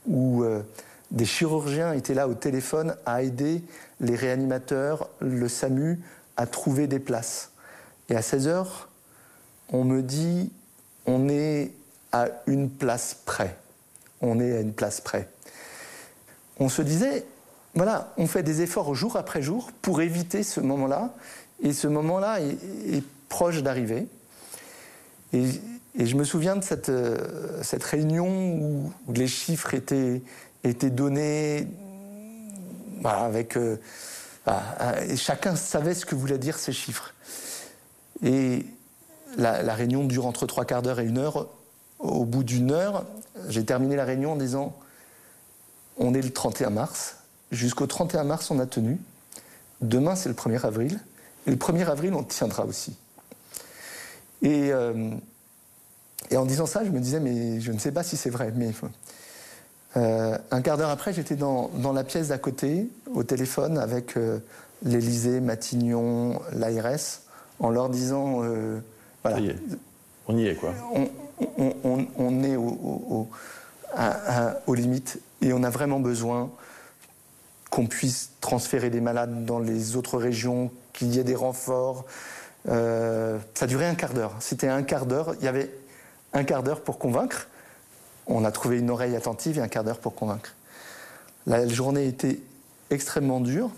où 0.07 0.43
euh, 0.43 0.63
des 1.11 1.25
chirurgiens 1.25 1.93
étaient 1.93 2.15
là 2.15 2.27
au 2.27 2.33
téléphone 2.33 2.95
à 3.05 3.21
aider 3.21 3.61
les 3.99 4.15
réanimateurs, 4.15 5.07
le 5.19 5.47
SAMU, 5.47 5.99
à 6.37 6.45
trouver 6.45 6.87
des 6.87 6.99
places. 6.99 7.51
Et 8.09 8.15
à 8.15 8.21
16 8.21 8.47
heures, 8.47 8.89
on 9.69 9.83
me 9.83 10.01
dit 10.01 10.51
on 11.05 11.29
est 11.29 11.73
à 12.11 12.27
une 12.45 12.69
place 12.69 13.17
près. 13.25 13.57
On 14.21 14.39
est 14.39 14.55
à 14.55 14.61
une 14.61 14.73
place 14.73 15.01
près. 15.01 15.29
On 16.59 16.69
se 16.69 16.81
disait 16.81 17.25
voilà, 17.75 18.11
on 18.17 18.25
fait 18.25 18.41
des 18.41 18.61
efforts 18.61 18.95
jour 18.95 19.17
après 19.17 19.41
jour 19.41 19.71
pour 19.81 20.01
éviter 20.01 20.41
ce 20.41 20.59
moment-là. 20.59 21.13
Et 21.61 21.73
ce 21.73 21.87
moment-là 21.87 22.39
est, 22.41 23.03
proche 23.29 23.61
d'arriver. 23.61 24.07
Et, 25.33 25.45
je 25.99 26.15
me 26.15 26.23
souviens 26.23 26.55
de 26.55 26.63
cette, 26.63 26.89
euh, 26.89 27.17
cette 27.63 27.83
réunion 27.83 28.27
où, 28.27 28.91
les 29.13 29.27
chiffres 29.27 29.73
étaient, 29.73 30.21
étaient 30.63 30.89
donnés 30.89 31.67
avec. 33.03 33.57
Euh, 33.57 33.77
et 35.07 35.17
chacun 35.17 35.55
savait 35.55 35.93
ce 35.93 36.05
que 36.05 36.15
voulaient 36.15 36.37
dire 36.37 36.57
ces 36.57 36.73
chiffres. 36.73 37.13
Et 38.23 38.65
la, 39.37 39.73
réunion 39.73 40.03
dure 40.05 40.25
entre 40.25 40.45
trois 40.45 40.65
quarts 40.65 40.81
d'heure 40.81 40.99
et 40.99 41.05
une 41.05 41.17
heure. 41.17 41.47
Au 41.99 42.25
bout 42.25 42.43
d'une 42.43 42.71
heure, 42.71 43.05
j'ai 43.49 43.65
terminé 43.65 43.95
la 43.95 44.05
réunion 44.05 44.33
en 44.33 44.35
disant 44.35 44.75
on 45.97 46.13
est 46.13 46.21
le 46.21 46.31
31 46.31 46.69
mars. 46.69 47.17
Jusqu'au 47.51 47.87
31 47.87 48.23
mars, 48.23 48.51
on 48.51 48.59
a 48.59 48.65
tenu. 48.65 48.99
Demain, 49.81 50.15
c'est 50.15 50.29
le 50.29 50.35
1er 50.35 50.65
avril. 50.65 50.99
Et 51.45 51.51
le 51.51 51.57
1er 51.57 51.87
avril, 51.87 52.13
on 52.13 52.23
tiendra 52.23 52.65
aussi. 52.65 52.95
Et, 54.41 54.71
euh, 54.71 55.11
et 56.29 56.37
en 56.37 56.45
disant 56.45 56.65
ça, 56.65 56.83
je 56.83 56.89
me 56.89 56.99
disais, 56.99 57.19
mais 57.19 57.61
je 57.61 57.71
ne 57.71 57.79
sais 57.79 57.91
pas 57.91 58.03
si 58.03 58.17
c'est 58.17 58.29
vrai. 58.29 58.51
Mais 58.55 58.71
euh, 59.97 60.37
un 60.51 60.61
quart 60.61 60.77
d'heure 60.77 60.89
après, 60.89 61.13
j'étais 61.13 61.35
dans, 61.35 61.69
la 61.93 62.03
pièce 62.03 62.29
d'à 62.29 62.37
côté, 62.37 62.87
au 63.13 63.23
téléphone, 63.23 63.77
avec 63.77 64.15
euh, 64.15 64.39
l'Élysée, 64.83 65.39
Matignon, 65.41 66.39
l'ARS, 66.53 67.21
en 67.59 67.69
leur 67.69 67.89
disant 67.89 68.43
euh, 68.43 68.79
voilà. 69.23 69.37
On 70.27 70.37
y 70.37 70.47
est, 70.47 70.55
quoi. 70.55 70.73
On, 71.57 72.43
est 72.43 72.55
au, 72.55 73.27
aux 74.67 74.73
limites 74.73 75.19
et 75.41 75.53
on 75.53 75.63
a 75.63 75.69
vraiment 75.69 75.99
besoin 75.99 76.49
qu'on 77.69 77.87
puisse 77.87 78.31
transférer 78.41 78.89
des 78.89 79.01
malades 79.01 79.45
dans 79.45 79.59
les 79.59 79.95
autres 79.95 80.17
régions, 80.17 80.71
qu'il 80.93 81.13
y 81.13 81.19
ait 81.19 81.23
des 81.23 81.35
renforts. 81.35 82.05
Euh, 82.69 83.37
ça 83.53 83.67
durait 83.67 83.85
un 83.85 83.95
quart 83.95 84.13
d'heure. 84.13 84.35
C'était 84.39 84.67
un 84.67 84.83
quart 84.83 85.05
d'heure. 85.05 85.35
Il 85.39 85.45
y 85.45 85.47
avait 85.47 85.71
un 86.33 86.43
quart 86.43 86.63
d'heure 86.63 86.81
pour 86.81 86.97
convaincre. 86.97 87.47
On 88.27 88.43
a 88.43 88.51
trouvé 88.51 88.79
une 88.79 88.89
oreille 88.89 89.15
attentive 89.15 89.57
et 89.57 89.61
un 89.61 89.67
quart 89.67 89.83
d'heure 89.83 89.99
pour 89.99 90.15
convaincre. 90.15 90.53
La 91.45 91.67
journée 91.67 92.07
était 92.07 92.39
extrêmement 92.89 93.39
dure. 93.39 93.71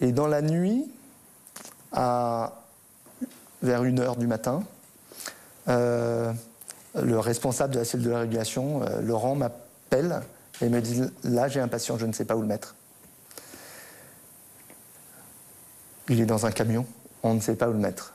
Et 0.00 0.12
dans 0.12 0.26
la 0.26 0.42
nuit, 0.42 0.90
vers 1.92 3.84
une 3.84 3.98
heure 3.98 4.16
du 4.16 4.26
matin, 4.26 4.62
euh, 5.68 6.32
le 6.94 7.18
responsable 7.18 7.74
de 7.74 7.78
la 7.78 7.84
cellule 7.84 8.06
de 8.06 8.10
la 8.10 8.20
régulation, 8.20 8.82
euh, 8.82 9.00
Laurent, 9.00 9.34
m'appelle 9.34 10.20
et 10.60 10.68
me 10.68 10.80
dit 10.80 11.02
Là, 11.24 11.48
j'ai 11.48 11.60
un 11.60 11.68
patient, 11.68 11.98
je 11.98 12.06
ne 12.06 12.12
sais 12.12 12.24
pas 12.24 12.36
où 12.36 12.40
le 12.40 12.46
mettre. 12.46 12.74
Il 16.08 16.20
est 16.20 16.26
dans 16.26 16.46
un 16.46 16.50
camion, 16.50 16.86
on 17.22 17.34
ne 17.34 17.40
sait 17.40 17.54
pas 17.54 17.68
où 17.68 17.72
le 17.72 17.78
mettre. 17.78 18.14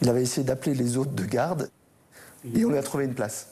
Il 0.00 0.08
avait 0.08 0.22
essayé 0.22 0.44
d'appeler 0.44 0.74
les 0.74 0.96
autres 0.96 1.12
de 1.12 1.24
garde 1.24 1.70
et 2.54 2.64
on 2.64 2.70
lui 2.70 2.78
a 2.78 2.82
trouvé 2.82 3.04
une 3.04 3.14
place. 3.14 3.48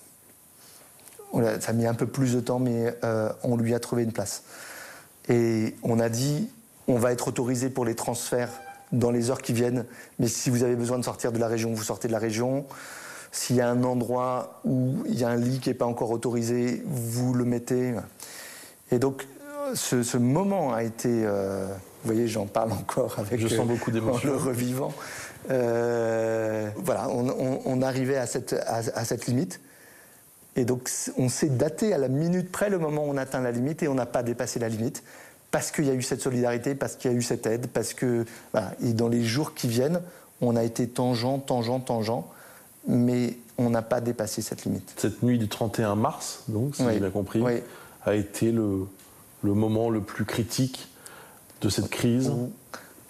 ça 1.33 1.71
a 1.71 1.73
mis 1.73 1.87
un 1.87 1.95
peu 1.95 2.07
plus 2.07 2.35
de 2.35 2.41
temps, 2.41 2.59
mais 2.59 2.97
euh, 3.05 3.31
on 3.43 3.57
lui 3.57 3.75
a 3.75 3.81
trouvé 3.81 4.03
une 4.03 4.13
place. 4.13 4.43
Et 5.29 5.75
on 5.83 5.99
a 5.99 6.09
dit 6.09 6.51
on 6.89 6.97
va 6.97 7.13
être 7.13 7.29
autorisé 7.29 7.71
pour 7.71 7.85
les 7.85 7.95
transferts 7.95 8.51
dans 8.91 9.11
les 9.11 9.31
heures 9.31 9.41
qui 9.41 9.53
viennent, 9.53 9.87
mais 10.19 10.29
si 10.29 10.51
vous 10.51 10.65
avez 10.65 10.77
besoin 10.77 10.99
de 10.99 11.05
sortir 11.05 11.33
de 11.33 11.39
la 11.39 11.47
région, 11.47 11.73
vous 11.73 11.83
sortez 11.83 12.09
de 12.09 12.13
la 12.13 12.19
région. 12.19 12.67
S'il 13.31 13.57
y 13.57 13.63
a 13.63 13.71
un 13.71 13.83
endroit 13.85 14.61
où 14.65 14.97
il 15.07 15.19
y 15.19 15.25
a 15.25 15.29
un 15.29 15.37
lit 15.37 15.61
qui 15.61 15.71
n'est 15.71 15.75
pas 15.75 15.87
encore 15.87 16.11
autorisé, 16.11 16.83
vous 16.85 17.33
le 17.33 17.47
mettez. 17.47 17.95
Et 18.91 18.99
donc, 18.99 19.27
ce, 19.75 20.19
moment 20.19 20.75
a 20.75 20.83
été. 20.83 21.23
Euh, 21.25 21.67
vous 22.03 22.13
voyez, 22.13 22.27
j'en 22.29 22.47
parle 22.47 22.73
encore 22.73 23.19
avec. 23.19 23.41
Je 23.41 23.49
sens 23.49 23.67
beaucoup 23.67 23.91
d'émotion. 23.91 24.29
le 24.29 24.37
revivant. 24.37 24.93
Euh, 25.51 26.69
voilà, 26.77 27.09
on, 27.11 27.83
arrivait 27.83 28.17
à 28.17 28.27
cette, 28.27 28.55
à, 28.67 29.05
cette 29.05 29.27
limite. 29.27 29.61
Et 30.57 30.65
donc, 30.65 30.91
on 31.17 31.29
s'est 31.29 31.49
daté 31.49 31.95
à 31.95 31.99
la 31.99 32.09
minute 32.09 32.51
près 32.53 32.71
le 32.71 32.79
moment 32.79 33.05
où 33.05 33.11
on 33.11 33.17
atteint 33.17 33.41
la 33.41 33.53
limite 33.53 33.83
et 33.83 33.89
on 33.89 33.95
n'a 33.95 34.07
pas 34.07 34.23
dépassé 34.23 34.59
la 34.59 34.69
limite 34.69 35.03
parce 35.51 35.71
qu'il 35.71 35.87
y 35.87 35.91
a 35.91 35.95
eu 35.95 36.03
cette 36.03 36.21
solidarité, 36.21 36.75
parce 36.75 36.97
qu'il 36.97 37.11
y 37.11 37.15
a 37.15 37.17
eu 37.17 37.23
cette 37.23 37.47
aide, 37.47 37.69
parce 37.69 37.95
que. 37.95 38.25
Voilà. 38.53 38.73
Et 38.83 38.93
dans 38.93 39.09
les 39.09 39.23
jours 39.23 39.55
qui 39.55 39.69
viennent, 39.69 40.01
on 40.41 40.57
a 40.57 40.65
été 40.65 40.89
tangent, 40.89 41.45
tangent, 41.47 41.85
tangent 41.85 42.25
mais 42.89 43.37
on 43.59 43.71
n'a 43.71 43.83
pas 43.83 44.01
dépassé 44.01 44.43
cette 44.43 44.65
limite. 44.65 44.93
Cette 44.97 45.23
nuit 45.23 45.39
du 45.39 45.49
31 45.49 45.95
mars, 45.95 46.43
donc, 46.49 46.75
si 46.75 46.83
j'ai 46.83 46.99
bien 46.99 47.11
compris, 47.11 47.43
a 48.05 48.15
été 48.15 48.51
le, 48.51 48.87
le, 49.45 49.55
moment 49.55 49.89
le 49.89 50.01
plus 50.01 50.25
critique 50.25 50.89
de 51.63 51.69
cette 51.69 51.89
crise 51.89 52.31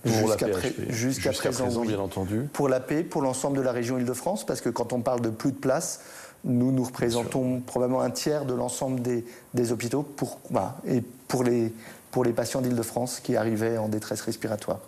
Jusqu'à 0.04 1.30
présent, 1.30 1.84
bien 1.84 2.00
entendu. 2.00 2.48
Pour 2.52 2.68
la 2.68 2.80
paix, 2.80 3.04
pour 3.04 3.22
l'ensemble 3.22 3.56
de 3.56 3.62
la 3.62 3.72
région 3.72 3.98
Île-de-France, 3.98 4.44
parce 4.44 4.60
que 4.60 4.68
quand 4.68 4.92
on 4.92 5.00
parle 5.00 5.20
de 5.20 5.30
plus 5.30 5.52
de 5.52 5.56
place, 5.56 6.00
nous, 6.44 6.72
nous 6.72 6.82
représentons 6.82 7.60
probablement 7.60 8.00
un 8.00 8.10
tiers 8.10 8.44
de 8.44 8.54
l'ensemble 8.54 9.00
des, 9.00 9.24
des, 9.54 9.70
hôpitaux 9.70 10.02
pour, 10.02 10.40
bah, 10.50 10.76
et 10.88 11.02
pour 11.28 11.44
les, 11.44 11.72
pour 12.10 12.24
les 12.24 12.32
patients 12.32 12.60
d'Île-de-France 12.60 13.20
qui 13.20 13.36
arrivaient 13.36 13.78
en 13.78 13.88
détresse 13.88 14.22
respiratoire. 14.22 14.80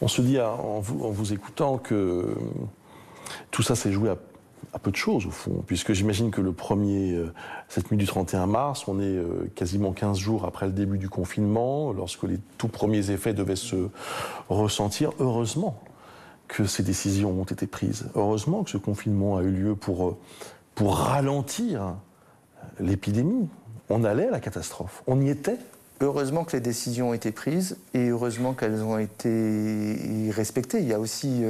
On 0.00 0.08
se 0.08 0.22
dit 0.22 0.40
en 0.40 0.80
vous, 0.80 1.04
en 1.04 1.10
vous 1.10 1.34
écoutant 1.34 1.76
que 1.76 2.34
tout 3.50 3.62
ça 3.62 3.76
s'est 3.76 3.92
joué 3.92 4.08
à, 4.08 4.16
peu 4.78 4.90
de 4.90 4.96
choses 4.96 5.26
au 5.26 5.30
fond, 5.30 5.64
puisque 5.66 5.92
j'imagine 5.92 6.30
que 6.30 6.40
le 6.40 6.52
premier, 6.52 7.12
euh, 7.12 7.32
cette 7.68 7.90
nuit 7.90 7.98
du 7.98 8.06
31 8.06 8.46
mars, 8.46 8.86
on 8.86 9.00
est 9.00 9.04
euh, 9.04 9.50
quasiment 9.54 9.92
15 9.92 10.18
jours 10.18 10.44
après 10.44 10.66
le 10.66 10.72
début 10.72 10.98
du 10.98 11.08
confinement, 11.08 11.92
lorsque 11.92 12.22
les 12.22 12.38
tout 12.56 12.68
premiers 12.68 13.10
effets 13.10 13.34
devaient 13.34 13.56
se 13.56 13.88
ressentir. 14.48 15.12
Heureusement 15.18 15.82
que 16.46 16.66
ces 16.66 16.82
décisions 16.82 17.30
ont 17.30 17.44
été 17.44 17.66
prises. 17.66 18.06
Heureusement 18.14 18.62
que 18.62 18.70
ce 18.70 18.76
confinement 18.76 19.36
a 19.36 19.42
eu 19.42 19.50
lieu 19.50 19.74
pour, 19.74 20.08
euh, 20.08 20.16
pour 20.74 20.96
ralentir 20.96 21.96
l'épidémie. 22.78 23.48
On 23.88 24.04
allait 24.04 24.28
à 24.28 24.30
la 24.30 24.40
catastrophe. 24.40 25.02
On 25.08 25.20
y 25.20 25.30
était. 25.30 25.58
Heureusement 26.00 26.44
que 26.44 26.56
les 26.56 26.62
décisions 26.62 27.10
ont 27.10 27.14
été 27.14 27.30
prises 27.30 27.76
et 27.92 28.08
heureusement 28.08 28.54
qu'elles 28.54 28.82
ont 28.82 28.98
été 28.98 30.30
respectées. 30.30 30.78
Il 30.78 30.86
y 30.86 30.94
a 30.94 31.00
aussi 31.00 31.42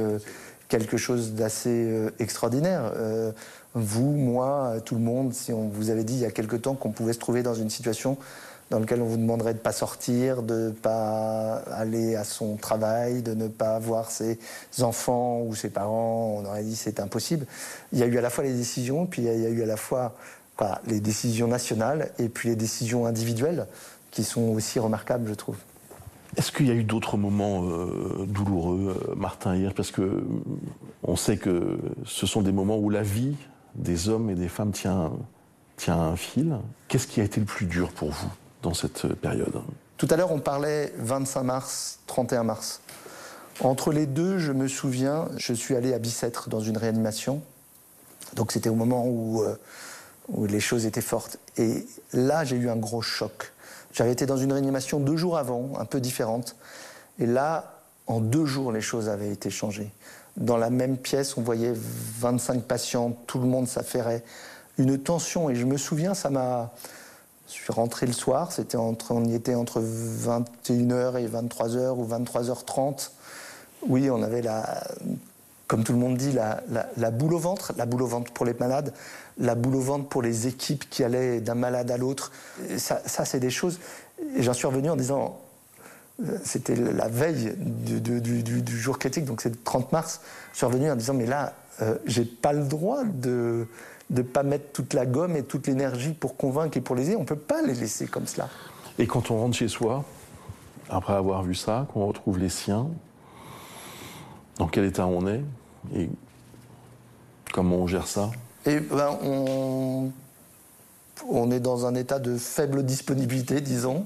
quelque 0.71 0.95
chose 0.95 1.33
d'assez 1.33 1.69
euh, 1.69 2.09
extraordinaire. 2.19 2.93
Euh, 2.95 3.31
vous, 3.75 4.11
moi, 4.11 4.75
tout 4.85 4.95
le 4.95 5.01
monde, 5.01 5.33
si 5.33 5.51
on 5.51 5.67
vous 5.67 5.89
avait 5.89 6.05
dit 6.05 6.13
il 6.13 6.21
y 6.21 6.25
a 6.25 6.31
quelque 6.31 6.55
temps 6.55 6.75
qu'on 6.75 6.91
pouvait 6.91 7.13
se 7.13 7.19
trouver 7.19 7.43
dans 7.43 7.53
une 7.53 7.69
situation 7.69 8.17
dans 8.69 8.79
laquelle 8.79 9.01
on 9.01 9.05
vous 9.05 9.17
demanderait 9.17 9.51
de 9.51 9.57
ne 9.57 9.63
pas 9.63 9.73
sortir, 9.73 10.43
de 10.43 10.67
ne 10.67 10.71
pas 10.71 11.57
aller 11.73 12.15
à 12.15 12.23
son 12.23 12.55
travail, 12.55 13.21
de 13.21 13.33
ne 13.33 13.49
pas 13.49 13.79
voir 13.79 14.09
ses 14.11 14.39
enfants 14.79 15.41
ou 15.41 15.55
ses 15.55 15.69
parents, 15.69 16.37
on 16.39 16.45
aurait 16.45 16.63
dit 16.63 16.77
c'est 16.77 17.01
impossible. 17.01 17.45
Il 17.91 17.99
y 17.99 18.03
a 18.03 18.05
eu 18.05 18.17
à 18.17 18.21
la 18.21 18.29
fois 18.29 18.45
les 18.45 18.53
décisions, 18.53 19.05
puis 19.05 19.23
il 19.23 19.25
y 19.25 19.45
a 19.45 19.49
eu 19.49 19.61
à 19.61 19.65
la 19.65 19.77
fois 19.77 20.15
les 20.87 20.99
décisions 20.99 21.47
nationales 21.47 22.11
et 22.19 22.29
puis 22.29 22.49
les 22.49 22.55
décisions 22.55 23.05
individuelles 23.05 23.67
qui 24.11 24.23
sont 24.23 24.49
aussi 24.49 24.79
remarquables, 24.79 25.27
je 25.27 25.33
trouve. 25.33 25.57
Est-ce 26.37 26.51
qu'il 26.51 26.67
y 26.67 26.71
a 26.71 26.73
eu 26.73 26.83
d'autres 26.83 27.17
moments 27.17 27.63
euh, 27.65 28.25
douloureux, 28.25 28.95
euh, 29.09 29.15
Martin, 29.15 29.55
hier? 29.55 29.73
Parce 29.73 29.91
que 29.91 30.23
on 31.03 31.15
sait 31.15 31.37
que 31.37 31.77
ce 32.05 32.25
sont 32.25 32.41
des 32.41 32.51
moments 32.51 32.77
où 32.77 32.89
la 32.89 33.03
vie 33.03 33.35
des 33.75 34.09
hommes 34.09 34.29
et 34.29 34.35
des 34.35 34.47
femmes 34.47 34.71
tient, 34.71 35.11
tient 35.77 35.99
un 35.99 36.15
fil. 36.15 36.57
Qu'est-ce 36.87 37.07
qui 37.07 37.21
a 37.21 37.23
été 37.23 37.39
le 37.39 37.45
plus 37.45 37.65
dur 37.65 37.89
pour 37.89 38.11
vous 38.11 38.29
dans 38.61 38.73
cette 38.73 39.07
période? 39.15 39.61
Tout 39.97 40.07
à 40.09 40.15
l'heure, 40.15 40.31
on 40.31 40.39
parlait 40.39 40.93
25 40.97 41.43
mars, 41.43 41.99
31 42.07 42.43
mars. 42.43 42.81
Entre 43.59 43.91
les 43.91 44.07
deux, 44.07 44.39
je 44.39 44.51
me 44.51 44.67
souviens, 44.67 45.27
je 45.37 45.53
suis 45.53 45.75
allé 45.75 45.93
à 45.93 45.99
Bicêtre 45.99 46.49
dans 46.49 46.61
une 46.61 46.77
réanimation. 46.77 47.41
Donc 48.35 48.51
c'était 48.51 48.69
au 48.69 48.75
moment 48.75 49.05
où, 49.05 49.43
euh, 49.43 49.55
où 50.29 50.45
les 50.45 50.59
choses 50.59 50.85
étaient 50.85 51.01
fortes. 51.01 51.37
Et 51.57 51.85
là, 52.13 52.43
j'ai 52.43 52.55
eu 52.55 52.69
un 52.69 52.77
gros 52.77 53.01
choc. 53.01 53.51
J'avais 53.93 54.11
été 54.11 54.25
dans 54.25 54.37
une 54.37 54.53
réanimation 54.53 54.99
deux 54.99 55.17
jours 55.17 55.37
avant, 55.37 55.71
un 55.79 55.85
peu 55.85 55.99
différente. 55.99 56.55
Et 57.19 57.25
là, 57.25 57.81
en 58.07 58.19
deux 58.19 58.45
jours, 58.45 58.71
les 58.71 58.81
choses 58.81 59.09
avaient 59.09 59.31
été 59.31 59.49
changées. 59.49 59.91
Dans 60.37 60.57
la 60.57 60.69
même 60.69 60.97
pièce, 60.97 61.37
on 61.37 61.41
voyait 61.41 61.73
25 61.75 62.63
patients, 62.63 63.15
tout 63.27 63.39
le 63.39 63.47
monde 63.47 63.67
s'affairait. 63.67 64.23
Une 64.77 64.97
tension, 64.97 65.49
et 65.49 65.55
je 65.55 65.65
me 65.65 65.77
souviens, 65.77 66.13
ça 66.13 66.29
m'a. 66.29 66.71
Je 67.47 67.53
suis 67.53 67.73
rentré 67.73 68.05
le 68.05 68.13
soir, 68.13 68.53
c'était 68.53 68.77
entre, 68.77 69.11
on 69.11 69.25
y 69.25 69.35
était 69.35 69.55
entre 69.55 69.81
21h 69.81 71.17
et 71.17 71.27
23h 71.27 71.89
ou 71.89 72.07
23h30. 72.07 73.09
Oui, 73.89 74.09
on 74.09 74.23
avait 74.23 74.41
la, 74.41 74.87
comme 75.71 75.85
tout 75.85 75.93
le 75.93 75.99
monde 75.99 76.17
dit, 76.17 76.33
la, 76.33 77.11
boule 77.11 77.33
au 77.33 77.39
ventre, 77.39 77.71
la 77.77 77.85
boule 77.85 78.01
au 78.01 78.05
ventre 78.05 78.33
pour 78.33 78.45
les 78.45 78.53
malades, 78.53 78.93
la 79.37 79.55
boule 79.55 79.75
au 79.75 79.79
ventre 79.79 80.09
pour 80.09 80.21
les 80.21 80.45
équipes 80.45 80.89
qui 80.89 81.01
allaient 81.01 81.39
d'un 81.39 81.55
malade 81.55 81.89
à 81.91 81.95
l'autre. 81.95 82.33
Ça, 82.75 82.99
c'est 83.05 83.39
des 83.39 83.49
choses. 83.49 83.79
Et 84.35 84.43
j'en 84.43 84.51
suis 84.51 84.67
revenu 84.67 84.89
en 84.89 84.97
disant, 84.97 85.39
euh, 86.27 86.37
c'était 86.43 86.75
la 86.75 87.07
veille 87.07 87.55
du, 87.57 88.77
jour 88.77 88.99
critique, 88.99 89.23
donc 89.23 89.39
c'est 89.39 89.47
le 89.47 89.55
30 89.55 89.93
mars. 89.93 90.19
Je 90.51 90.57
suis 90.57 90.65
revenu 90.65 90.91
en 90.91 90.97
disant, 90.97 91.13
mais 91.13 91.25
là, 91.25 91.53
euh, 91.81 91.95
j'ai 92.05 92.25
pas 92.25 92.51
le 92.51 92.65
droit 92.65 93.05
de 93.05 93.65
ne 94.09 94.21
pas 94.23 94.43
mettre 94.43 94.73
toute 94.73 94.93
la 94.93 95.05
gomme 95.05 95.37
et 95.37 95.43
toute 95.43 95.67
l'énergie 95.67 96.11
pour 96.11 96.35
convaincre 96.35 96.75
et 96.75 96.81
pour 96.81 96.97
les 96.97 97.03
aider. 97.03 97.15
On 97.15 97.23
peut 97.23 97.37
pas 97.37 97.61
les 97.61 97.75
laisser 97.75 98.07
comme 98.07 98.27
cela. 98.27 98.49
Et 98.99 99.07
quand 99.07 99.31
on 99.31 99.39
rentre 99.39 99.55
chez 99.55 99.69
soi, 99.69 100.03
après 100.89 101.13
avoir 101.13 101.43
vu 101.43 101.55
ça, 101.55 101.87
qu'on 101.93 102.07
retrouve 102.07 102.39
les 102.39 102.49
siens, 102.49 102.87
dans 104.57 104.67
quel 104.67 104.83
état 104.83 105.07
on 105.07 105.25
est? 105.27 105.41
Et 105.95 106.09
comment 107.53 107.77
on 107.77 107.87
gère 107.87 108.07
ça? 108.07 108.31
Et 108.65 108.79
ben, 108.79 109.17
on, 109.23 110.11
on, 111.29 111.51
est 111.51 111.59
dans 111.59 111.85
un 111.85 111.95
état 111.95 112.19
de 112.19 112.37
faible 112.37 112.83
disponibilité, 112.83 113.61
disons. 113.61 114.05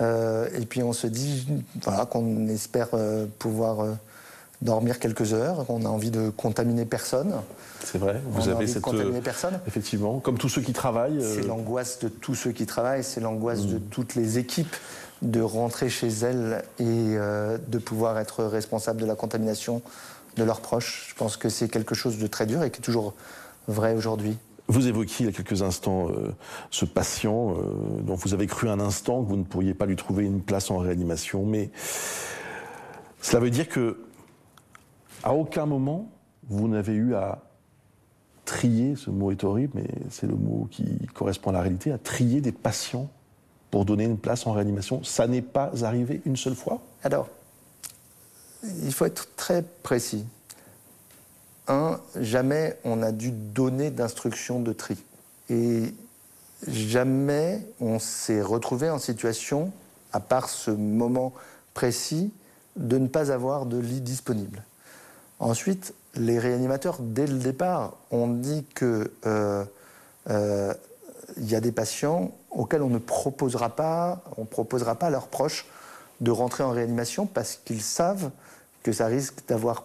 Euh, 0.00 0.48
et 0.58 0.66
puis 0.66 0.82
on 0.82 0.92
se 0.92 1.06
dit 1.06 1.46
voilà, 1.82 2.04
qu'on 2.06 2.48
espère 2.48 2.88
euh, 2.94 3.26
pouvoir 3.38 3.80
euh, 3.80 3.92
dormir 4.60 4.98
quelques 4.98 5.32
heures, 5.32 5.64
qu'on 5.66 5.84
a 5.84 5.88
envie 5.88 6.10
de 6.10 6.30
contaminer 6.30 6.84
personne. 6.84 7.34
C'est 7.84 7.98
vrai, 7.98 8.20
vous 8.28 8.48
avez 8.48 8.66
cette. 8.66 8.82
contaminer 8.82 9.20
personne. 9.20 9.58
Effectivement, 9.66 10.18
comme 10.20 10.38
tous 10.38 10.48
ceux 10.48 10.62
qui 10.62 10.72
travaillent. 10.72 11.22
C'est 11.22 11.46
l'angoisse 11.46 11.98
de 11.98 12.08
tous 12.08 12.34
ceux 12.34 12.52
qui 12.52 12.66
travaillent, 12.66 13.04
c'est 13.04 13.20
l'angoisse 13.20 13.66
de 13.66 13.76
mm. 13.76 13.82
toutes 13.90 14.14
les 14.14 14.38
équipes 14.38 14.76
de 15.22 15.40
rentrer 15.40 15.88
chez 15.88 16.08
elles 16.08 16.62
et 16.78 16.84
de 17.16 17.78
pouvoir 17.78 18.18
être 18.18 18.44
responsable 18.44 19.00
de 19.00 19.06
la 19.06 19.14
contamination 19.14 19.80
de 20.36 20.44
leurs 20.44 20.60
proches. 20.60 21.06
Je 21.10 21.14
pense 21.14 21.36
que 21.36 21.48
c'est 21.48 21.68
quelque 21.68 21.94
chose 21.94 22.18
de 22.18 22.26
très 22.26 22.46
dur 22.46 22.62
et 22.62 22.70
qui 22.70 22.78
est 22.78 22.84
toujours 22.84 23.14
vrai 23.68 23.94
aujourd'hui. 23.94 24.36
Vous 24.68 24.88
évoquiez 24.88 25.26
il 25.26 25.26
y 25.26 25.28
a 25.28 25.32
quelques 25.32 25.62
instants 25.62 26.08
euh, 26.08 26.34
ce 26.70 26.84
patient 26.84 27.52
euh, 27.52 28.00
dont 28.02 28.16
vous 28.16 28.34
avez 28.34 28.46
cru 28.46 28.68
un 28.68 28.80
instant 28.80 29.22
que 29.22 29.28
vous 29.28 29.36
ne 29.36 29.44
pourriez 29.44 29.74
pas 29.74 29.86
lui 29.86 29.96
trouver 29.96 30.24
une 30.24 30.40
place 30.40 30.70
en 30.70 30.78
réanimation, 30.78 31.44
mais 31.44 31.70
cela 33.20 33.40
veut 33.40 33.50
dire 33.50 33.68
que 33.68 33.98
à 35.22 35.32
aucun 35.34 35.66
moment 35.66 36.10
vous 36.48 36.68
n'avez 36.68 36.94
eu 36.94 37.14
à 37.14 37.42
trier, 38.44 38.96
ce 38.96 39.10
mot 39.10 39.30
est 39.30 39.44
horrible, 39.44 39.72
mais 39.74 39.88
c'est 40.10 40.26
le 40.26 40.36
mot 40.36 40.68
qui 40.70 40.84
correspond 41.14 41.50
à 41.50 41.54
la 41.54 41.60
réalité, 41.60 41.92
à 41.92 41.98
trier 41.98 42.40
des 42.40 42.52
patients 42.52 43.08
pour 43.70 43.84
donner 43.84 44.04
une 44.04 44.18
place 44.18 44.46
en 44.46 44.52
réanimation. 44.52 45.02
Ça 45.04 45.26
n'est 45.26 45.42
pas 45.42 45.84
arrivé 45.84 46.22
une 46.24 46.36
seule 46.36 46.54
fois? 46.54 46.80
Alors, 47.02 47.28
il 48.82 48.92
faut 48.92 49.04
être 49.04 49.28
très 49.36 49.62
précis. 49.82 50.24
Un, 51.68 52.00
jamais 52.16 52.78
on 52.84 53.02
a 53.02 53.12
dû 53.12 53.30
donner 53.30 53.90
d'instructions 53.90 54.60
de 54.60 54.72
tri. 54.72 54.96
Et 55.50 55.94
jamais 56.68 57.66
on 57.80 57.98
s'est 57.98 58.42
retrouvé 58.42 58.90
en 58.90 58.98
situation, 58.98 59.72
à 60.12 60.20
part 60.20 60.48
ce 60.48 60.70
moment 60.70 61.32
précis, 61.74 62.32
de 62.76 62.98
ne 62.98 63.08
pas 63.08 63.32
avoir 63.32 63.66
de 63.66 63.78
lit 63.78 64.00
disponible. 64.00 64.62
Ensuite, 65.38 65.94
les 66.14 66.38
réanimateurs, 66.38 66.98
dès 67.00 67.26
le 67.26 67.38
départ, 67.38 67.94
ont 68.10 68.28
dit 68.28 68.64
qu'il 68.74 69.08
euh, 69.26 69.64
euh, 70.30 70.74
y 71.38 71.54
a 71.54 71.60
des 71.60 71.72
patients 71.72 72.32
auxquels 72.50 72.82
on 72.82 72.88
ne 72.88 72.98
proposera 72.98 73.70
pas, 73.70 74.22
on 74.36 74.44
proposera 74.44 74.94
pas 74.94 75.08
à 75.08 75.10
leurs 75.10 75.28
proches 75.28 75.66
de 76.20 76.30
rentrer 76.30 76.64
en 76.64 76.70
réanimation 76.70 77.26
parce 77.26 77.60
qu'ils 77.64 77.82
savent 77.82 78.30
que 78.86 78.92
ça 78.92 79.06
risque 79.06 79.34
d'avoir 79.48 79.82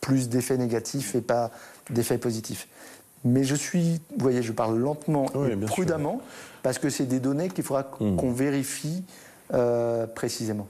plus 0.00 0.28
d'effets 0.28 0.56
négatifs 0.56 1.16
et 1.16 1.20
pas 1.20 1.50
d'effets 1.90 2.16
positifs. 2.16 2.68
Mais 3.24 3.42
je 3.42 3.56
suis, 3.56 4.00
vous 4.10 4.22
voyez, 4.22 4.40
je 4.40 4.52
parle 4.52 4.78
lentement 4.78 5.26
et 5.48 5.56
prudemment 5.56 6.20
parce 6.62 6.78
que 6.78 6.88
c'est 6.88 7.06
des 7.06 7.18
données 7.18 7.48
qu'il 7.48 7.64
faudra 7.64 7.90
hmm. 7.98 8.14
qu'on 8.14 8.30
vérifie 8.30 9.02
euh, 9.52 10.06
précisément. 10.06 10.68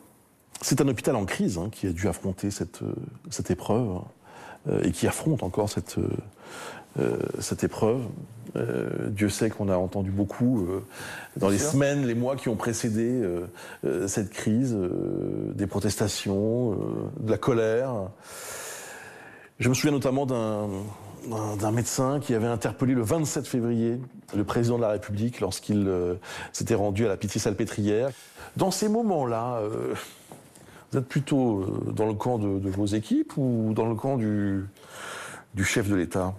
C'est 0.63 0.81
un 0.81 0.89
hôpital 0.89 1.17
en 1.17 1.27
crise 1.27 1.59
hein, 1.59 1.69
qui 1.71 1.87
a 1.87 1.91
dû 1.91 2.09
affronter 2.09 2.51
cette, 2.51 2.81
cette 3.31 3.51
épreuve 3.51 3.91
hein, 3.91 4.05
euh, 4.69 4.83
et 4.83 4.91
qui 4.91 5.07
affronte 5.07 5.43
encore 5.43 5.69
cette, 5.69 5.99
euh, 5.99 6.09
cette 7.41 7.65
épreuve. 7.65 8.03
Dieu 9.09 9.29
sait 9.29 9.51
qu'on 9.51 9.69
a 9.69 9.77
entendu 9.77 10.11
beaucoup 10.11 10.67
dans 11.37 11.49
les 11.49 11.59
semaines, 11.59 12.07
les 12.07 12.15
mois 12.15 12.37
qui 12.37 12.49
ont 12.49 12.57
précédé 12.57 13.23
cette 14.07 14.31
crise, 14.31 14.77
des 15.55 15.67
protestations, 15.67 16.71
de 17.21 17.31
la 17.31 17.37
colère. 17.37 17.93
Je 19.59 19.69
me 19.69 19.75
souviens 19.75 19.93
notamment 19.93 20.27
d'un 20.27 20.69
d'un 21.59 21.73
médecin 21.73 22.21
qui 22.21 22.35
avait 22.35 22.47
interpellé 22.47 22.95
le 22.95 23.03
27 23.03 23.47
février 23.47 24.01
le 24.35 24.45
président 24.45 24.77
de 24.77 24.83
la 24.83 24.91
République 24.91 25.41
lorsqu'il 25.41 25.87
euh, 25.89 26.15
s'était 26.53 26.75
rendu 26.75 27.07
à 27.07 27.09
la 27.09 27.17
Pitié-Salpêtrière. 27.17 28.11
Dans 28.57 28.71
ces 28.71 28.89
moments-là, 28.89 29.59
euh, 29.59 29.95
vous 30.91 30.99
êtes 30.99 31.07
plutôt 31.07 31.61
euh, 31.61 31.93
dans 31.93 32.07
le 32.07 32.15
camp 32.15 32.39
de, 32.39 32.69
vos 32.69 32.87
équipes 32.87 33.37
ou 33.37 33.73
dans 33.75 33.87
le 33.87 33.95
camp 33.95 34.17
du, 34.17 34.65
du 35.55 35.65
chef 35.65 35.89
de 35.89 35.95
l'État? 35.95 36.35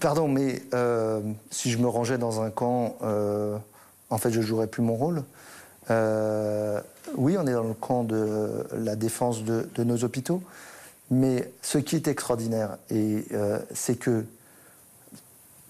Pardon, 0.00 0.28
mais 0.28 0.62
si 1.50 1.70
je 1.70 1.78
me 1.78 1.88
rangeais 1.88 2.18
dans 2.18 2.40
un 2.40 2.50
camp, 2.50 2.96
en 4.10 4.18
fait, 4.18 4.30
je 4.30 4.40
jouerais 4.40 4.66
plus 4.66 4.82
mon 4.82 4.94
rôle. 4.94 5.24
Euh, 5.90 6.80
oui, 7.16 7.36
on 7.38 7.46
est 7.46 7.52
dans 7.52 7.64
le 7.64 7.74
camp 7.74 8.04
de 8.04 8.66
la 8.72 8.96
défense 8.96 9.44
de, 9.44 9.66
nos 9.84 10.04
hôpitaux, 10.04 10.42
mais 11.10 11.50
ce 11.62 11.78
qui 11.78 11.96
est 11.96 12.08
extraordinaire, 12.08 12.78
euh, 12.92 13.58
c'est 13.74 13.96
que 13.96 14.24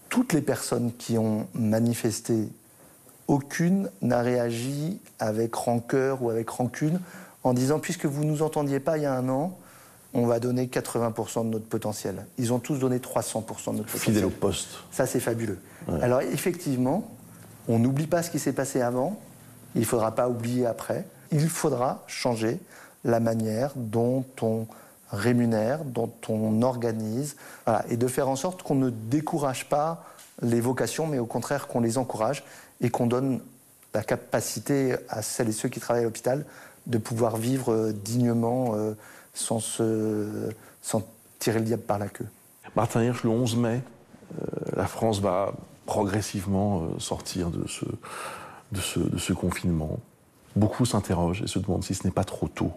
toutes 0.09 0.33
les 0.33 0.43
personnes 0.43 0.93
qui 0.97 1.19
ont 1.19 1.49
manifesté, 1.55 2.49
aucune 3.27 3.91
n'a 4.03 4.21
réagi 4.21 5.01
avec 5.19 5.55
rancœur 5.55 6.23
ou 6.23 6.31
avec 6.31 6.49
rancune 6.51 7.01
en 7.43 7.53
disant 7.53 7.79
puisque 7.79 8.07
vous 8.07 8.25
ne 8.25 8.31
nous 8.31 8.43
entendiez 8.43 8.81
pas 8.81 8.99
il 8.99 9.03
y 9.03 9.07
a 9.07 9.15
un 9.15 9.29
an, 9.29 9.59
on 10.15 10.27
va 10.27 10.39
donner 10.39 10.67
80% 10.67 11.45
de 11.45 11.51
notre 11.51 11.67
potentiel. 11.67 12.27
Ils 12.39 12.53
ont 12.53 12.61
tous 12.61 12.79
donné 12.79 12.99
300% 12.99 13.33
de 13.33 13.39
notre 13.39 13.91
potentiel. 13.91 13.99
Fidèle 13.99 14.25
au 14.25 14.31
poste. 14.31 14.69
Ça, 14.93 15.07
c'est 15.07 15.21
fabuleux. 15.21 15.59
Alors, 16.01 16.21
effectivement, 16.23 17.11
on 17.69 17.79
n'oublie 17.79 18.07
pas 18.07 18.23
ce 18.23 18.31
qui 18.31 18.39
s'est 18.39 18.53
passé 18.53 18.81
avant, 18.81 19.19
il 19.75 19.81
ne 19.81 19.87
faudra 19.87 20.15
pas 20.15 20.29
oublier 20.29 20.67
après. 20.67 21.05
Il 21.33 21.49
faudra 21.49 22.05
changer 22.07 22.61
la 23.05 23.21
manière 23.21 23.73
dont 23.75 24.25
on 24.41 24.67
rémunère, 25.11 25.85
dont 25.85 26.13
on 26.29 26.63
organise, 26.63 27.37
et 27.89 27.97
de 27.97 28.07
faire 28.07 28.29
en 28.29 28.37
sorte 28.37 28.63
qu'on 28.63 28.75
ne 28.77 28.91
décourage 28.91 29.69
pas 29.69 30.05
les 30.43 30.61
vocations, 30.61 31.07
mais 31.07 31.19
au 31.19 31.27
contraire 31.27 31.67
qu'on 31.67 31.81
les 31.81 31.99
encourage 31.99 32.45
et 32.81 32.91
qu'on 32.91 33.07
donne 33.07 33.41
la 33.95 34.03
capacité 34.03 34.97
à 35.09 35.23
celles 35.23 35.49
et 35.49 35.53
ceux 35.53 35.69
qui 35.69 35.81
travaillent 35.81 36.03
à 36.03 36.07
l'hôpital 36.07 36.45
de 36.87 36.99
pouvoir 36.99 37.37
vivre 37.37 37.73
euh, 37.73 37.93
dignement 37.93 38.73
euh, 38.75 38.95
sans, 39.35 39.61
se, 39.61 40.51
sans 40.81 41.03
tirer 41.39 41.59
le 41.59 41.65
diable 41.65 41.83
par 41.83 41.99
la 41.99 42.09
queue. 42.09 42.27
Martin 42.77 43.03
Hirsch, 43.03 43.23
le 43.25 43.31
11 43.31 43.57
mai, 43.57 43.83
euh, 43.83 44.47
la 44.77 44.87
France 44.87 45.21
va 45.21 45.53
progressivement 45.87 46.99
sortir 46.99 47.51
de 47.51 47.69
ce, 47.69 47.85
de 48.73 49.19
ce, 49.19 49.33
confinement. 49.33 49.99
Beaucoup 50.57 50.87
s'interrogent 50.87 51.43
et 51.43 51.47
se 51.47 51.59
demandent 51.59 51.85
si 51.85 51.95
ce 51.95 52.05
n'est 52.05 52.13
pas 52.13 52.25
trop 52.25 52.49
tôt. 52.49 52.73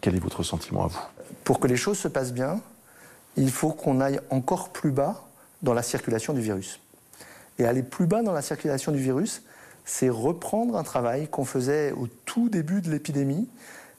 Quel 0.00 0.14
est 0.14 0.20
votre 0.20 0.42
sentiment 0.42 0.84
à 0.84 0.86
vous? 0.88 1.00
Pour 1.44 1.58
que 1.58 1.66
les 1.66 1.76
choses 1.76 1.98
se 1.98 2.08
passent 2.08 2.32
bien, 2.32 2.60
il 3.36 3.50
faut 3.50 3.70
qu'on 3.70 4.00
aille 4.00 4.20
encore 4.30 4.70
plus 4.70 4.90
bas 4.90 5.24
dans 5.62 5.74
la 5.74 5.82
circulation 5.82 6.32
du 6.32 6.40
virus. 6.40 6.80
Et 7.58 7.66
aller 7.66 7.82
plus 7.82 8.06
bas 8.06 8.22
dans 8.22 8.32
la 8.32 8.42
circulation 8.42 8.92
du 8.92 8.98
virus, 8.98 9.42
c'est 9.84 10.08
reprendre 10.08 10.76
un 10.76 10.84
travail 10.84 11.28
qu'on 11.28 11.44
faisait 11.44 11.92
au 11.92 12.06
tout 12.24 12.48
début 12.48 12.80
de 12.80 12.90
l'épidémie, 12.90 13.48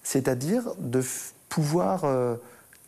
c'est-à-dire 0.03 0.63
de 0.77 1.01
pouvoir 1.49 2.05
euh, 2.05 2.35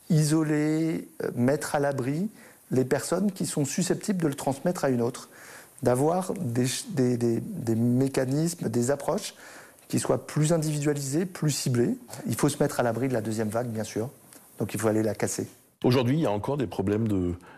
isoler, 0.09 1.07
euh, 1.23 1.31
mettre 1.35 1.75
à 1.75 1.79
l'abri 1.79 2.29
les 2.71 2.85
personnes 2.85 3.31
qui 3.31 3.45
sont 3.45 3.65
susceptibles 3.65 4.21
de 4.21 4.27
le 4.27 4.35
transmettre 4.35 4.85
à 4.85 4.89
une 4.89 5.01
autre 5.01 5.29
d'avoir 5.83 6.33
des, 6.35 6.67
mécanismes, 7.75 8.69
des 8.69 8.91
approches 8.91 9.33
qui 9.87 9.99
soient 9.99 10.25
plus 10.25 10.53
individualisées, 10.53 11.25
plus 11.25 11.51
ciblées. 11.51 11.95
Il 12.27 12.35
faut 12.35 12.49
se 12.49 12.61
mettre 12.61 12.79
à 12.79 12.83
l'abri 12.83 13.07
de 13.07 13.13
la 13.13 13.21
deuxième 13.21 13.49
vague, 13.49 13.67
bien 13.67 13.83
sûr. 13.83 14.09
Donc 14.59 14.73
il 14.73 14.79
faut 14.79 14.87
aller 14.87 15.03
la 15.03 15.15
casser. 15.15 15.47
Aujourd'hui, 15.83 16.17
il 16.17 16.21
y 16.21 16.27
a 16.27 16.31
encore 16.31 16.57
des 16.57 16.67
problèmes 16.67 17.07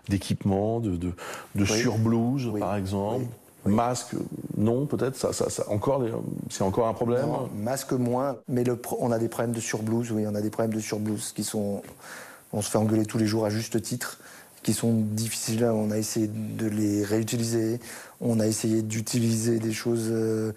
d'équipement, 0.07 0.79
de, 0.79 0.95
de, 0.95 1.11
de, 1.55 1.65
surblouse, 1.65 2.49
par 2.57 2.77
exemple. 2.77 3.25
Masque, 3.65 4.15
non, 4.57 4.85
peut-être, 4.85 5.15
ça, 5.15 5.31
ça, 5.31 5.69
encore, 5.69 6.03
c'est 6.49 6.63
encore 6.63 6.87
un 6.87 6.93
problème. 6.93 7.25
masque 7.55 7.93
moins, 7.93 8.37
mais 8.47 8.63
le, 8.63 8.77
on 8.99 9.11
a 9.11 9.19
des 9.19 9.29
problèmes 9.29 9.55
de 9.55 9.61
surblouse. 9.61 10.11
Oui, 10.11 10.25
on 10.27 10.35
a 10.35 10.41
des 10.41 10.49
problèmes 10.49 10.73
de 10.73 10.81
surblouse 10.81 11.31
qui 11.33 11.43
sont, 11.43 11.81
on 12.51 12.61
se 12.61 12.69
fait 12.69 12.77
engueuler 12.77 13.05
tous 13.05 13.17
les 13.17 13.25
jours 13.25 13.45
à 13.45 13.49
juste 13.49 13.81
titre 13.81 14.17
qui 14.63 14.73
sont 14.73 14.93
difficiles. 14.93 15.65
On 15.65 15.91
a 15.91 15.97
essayé 15.97 16.27
de 16.27 16.67
les 16.67 17.03
réutiliser. 17.03 17.79
On 18.21 18.39
a 18.39 18.47
essayé 18.47 18.81
d'utiliser 18.81 19.59
des 19.59 19.73
choses, 19.73 20.07
euh, 20.09 20.53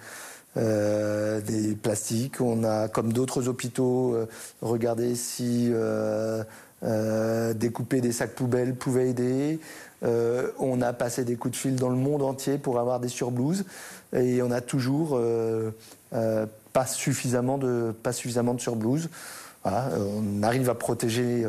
euh, 0.57 1.41
des 1.41 1.75
plastiques. 1.75 2.41
On 2.41 2.65
a, 2.65 2.89
comme 2.89 3.13
d'autres 3.13 3.49
hôpitaux, 3.49 4.15
euh, 4.15 4.27
regardé 4.63 5.15
si 5.17 5.71
découper 7.55 8.01
des 8.01 8.13
sacs 8.13 8.35
poubelles 8.35 8.75
pouvait 8.75 9.11
aider. 9.11 9.59
on 10.03 10.81
a 10.83 10.93
passé 10.93 11.25
des 11.25 11.37
coups 11.37 11.53
de 11.53 11.57
fil 11.57 11.77
dans 11.77 11.89
le 11.89 11.97
monde 11.97 12.23
entier 12.23 12.59
pour 12.59 12.79
avoir 12.79 13.01
des 13.01 13.09
surblouses. 13.09 13.65
Et 14.15 14.41
on 14.43 14.51
a 14.51 14.61
toujours 14.61 15.21
pas 16.73 16.87
suffisamment 16.87 17.59
de, 17.59 17.93
pas 18.03 18.13
suffisamment 18.13 18.55
de 18.55 18.61
surblouses. 18.61 19.09
on 19.65 20.43
arrive 20.43 20.71
à 20.71 20.75
protéger 20.75 21.45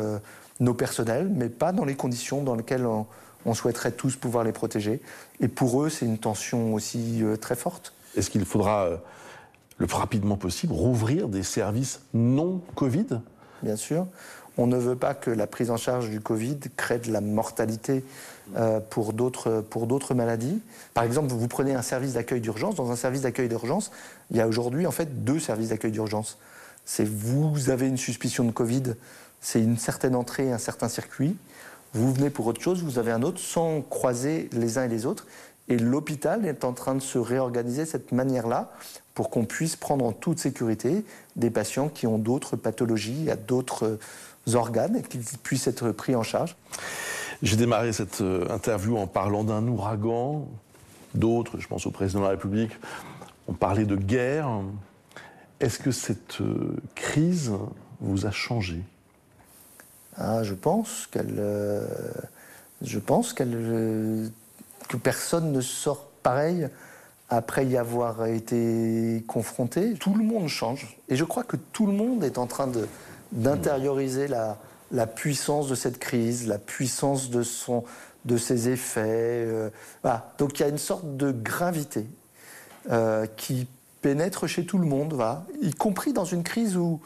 nos 0.60 0.74
personnels, 0.74 1.30
mais 1.34 1.50
pas 1.50 1.72
dans 1.72 1.86
les 1.86 1.96
conditions 1.96 2.44
dans 2.44 2.56
lesquelles 2.56 2.86
on, 2.86 3.06
souhaiterait 3.54 3.94
tous 3.94 4.18
pouvoir 4.18 4.44
les 4.44 4.52
protéger. 4.52 5.02
Et 5.40 5.48
pour 5.48 5.82
eux, 5.82 5.90
c'est 5.90 6.06
une 6.06 6.18
tension 6.18 6.74
aussi 6.74 7.24
euh, 7.24 7.38
très 7.38 7.56
forte. 7.56 7.94
Est-ce 8.18 8.30
qu'il 8.30 8.44
faudra, 8.44 8.84
euh, 8.84 8.98
le 9.78 9.88
plus 9.88 9.96
rapidement 9.96 10.36
possible, 10.36 10.74
rouvrir 10.74 11.30
des 11.30 11.44
services 11.44 12.02
non 12.14 12.62
Covid? 12.76 13.22
Bien 13.64 13.78
sûr. 13.78 14.06
On 14.58 14.66
ne 14.66 14.78
veut 14.78 14.96
pas 14.96 15.14
que 15.14 15.30
la 15.30 15.46
prise 15.46 15.70
en 15.70 15.78
charge 15.78 16.10
du 16.10 16.20
Covid 16.20 16.58
crée 16.76 16.98
de 16.98 17.12
la 17.12 17.22
mortalité 17.22 18.04
euh, 18.56 18.80
pour 18.80 19.14
d'autres 19.14 20.14
maladies. 20.14 20.60
Par 20.94 21.04
exemple, 21.04 21.32
vous 21.32 21.48
prenez 21.48 21.76
un 21.76 21.84
service 21.84 22.14
d'accueil 22.14 22.42
d'urgence. 22.42 22.76
Dans 22.76 22.92
un 22.92 22.96
service 22.96 23.22
d'accueil 23.22 23.50
d'urgence, 23.50 23.92
il 24.32 24.38
y 24.38 24.42
a 24.42 24.48
aujourd'hui 24.48 24.88
en 24.88 24.92
fait 24.92 25.24
deux 25.24 25.40
services 25.40 25.70
d'accueil 25.70 25.92
d'urgence. 25.92 26.38
C'est 26.86 27.08
vous 27.08 27.70
avez 27.70 27.88
une 27.88 27.98
suspicion 27.98 28.46
de 28.46 28.52
Covid, 28.52 28.96
c'est 29.42 29.62
une 29.62 29.78
certaine 29.78 30.16
entrée, 30.16 30.52
un 30.52 30.58
certain 30.58 30.90
circuit. 30.90 31.36
Vous 31.94 32.12
venez 32.14 32.30
pour 32.30 32.48
autre 32.48 32.62
chose, 32.62 32.84
vous 32.84 32.98
avez 32.98 33.12
un 33.12 33.22
autre, 33.24 33.40
sans 33.40 33.82
croiser 33.82 34.50
les 34.54 34.78
uns 34.78 34.86
et 34.86 34.90
les 34.90 35.06
autres. 35.06 35.28
Et 35.70 35.78
l'hôpital 35.78 36.46
est 36.46 36.64
en 36.64 36.74
train 36.74 36.96
de 36.96 37.02
se 37.02 37.18
réorganiser 37.18 37.84
de 37.84 37.90
cette 37.90 38.12
manière-là 38.12 38.72
pour 39.14 39.30
qu'on 39.30 39.46
puisse 39.46 39.76
prendre 39.76 40.06
en 40.06 40.14
toute 40.14 40.40
sécurité 40.40 41.04
des 41.36 41.50
patients 41.50 41.90
qui 41.90 42.08
ont 42.08 42.18
d'autres 42.18 42.56
pathologies, 42.56 43.30
à 43.30 43.36
d'autres 43.36 44.00
organes 44.56 44.96
et 44.98 45.02
qu'ils 45.02 45.24
puissent 45.44 45.68
être 45.68 45.92
pris 45.92 46.16
en 46.16 46.24
charge. 46.24 46.56
J'ai 47.44 47.56
démarré 47.56 47.94
cette 47.94 48.22
euh, 48.22 48.48
interview 48.50 48.98
en 48.98 49.08
parlant 49.08 49.44
d'un 49.44 49.68
ouragan. 49.68 50.48
D'autres, 51.14 51.60
je 51.60 51.68
pense 51.68 51.86
au 51.86 51.92
président 51.92 52.20
de 52.20 52.26
la 52.26 52.32
République, 52.32 52.72
ont 53.48 53.54
parlé 53.54 53.86
de 53.86 53.96
guerre. 53.96 54.50
Est-ce 55.60 55.80
que 55.80 55.92
cette 55.92 56.42
euh, 56.42 56.76
crise 56.96 57.52
vous 58.00 58.26
a 58.26 58.32
changé? 58.32 58.84
Ah, 60.16 60.44
je 60.44 60.54
pense 60.54 61.08
qu'elle, 61.08 61.36
euh, 61.38 61.86
je 62.82 63.00
pense 63.00 63.34
qu'elle, 63.34 63.54
euh, 63.56 64.28
que 64.90 64.98
personne 64.98 65.52
ne 65.52 65.62
sort 65.62 66.08
pareil 66.24 66.70
après 67.30 67.66
y 67.68 67.78
avoir 67.78 68.26
été 68.26 69.24
confronté, 69.28 69.94
tout 69.96 70.14
le 70.14 70.24
monde 70.24 70.48
change. 70.48 70.98
Et 71.10 71.16
je 71.16 71.24
crois 71.24 71.44
que 71.44 71.58
tout 71.58 71.86
le 71.86 71.94
monde 71.94 72.24
est 72.24 72.38
en 72.38 72.48
train 72.48 72.68
d'intérioriser 73.32 74.28
la, 74.28 74.58
la 74.92 75.08
puissance 75.08 75.68
de 75.68 75.76
cette 75.76 76.00
crise, 76.00 76.48
la 76.48 76.58
puissance 76.58 77.30
de, 77.30 77.44
son, 77.44 77.84
de 78.26 78.38
ses 78.38 78.70
effets. 78.70 79.46
Euh. 79.46 79.70
Donc 80.38 80.60
il 80.60 80.62
y 80.62 80.66
a 80.66 80.70
une 80.70 80.78
sorte 80.78 81.18
de 81.18 81.32
gravité 81.32 82.06
euh, 82.92 83.26
qui 83.38 83.68
pénètre 84.02 84.48
chez 84.48 84.66
tout 84.66 84.78
le 84.78 84.86
monde, 84.86 85.20
y 85.62 85.72
compris 85.72 86.14
dans 86.14 86.26
une 86.26 86.44
crise 86.44 86.78
où 86.78 87.02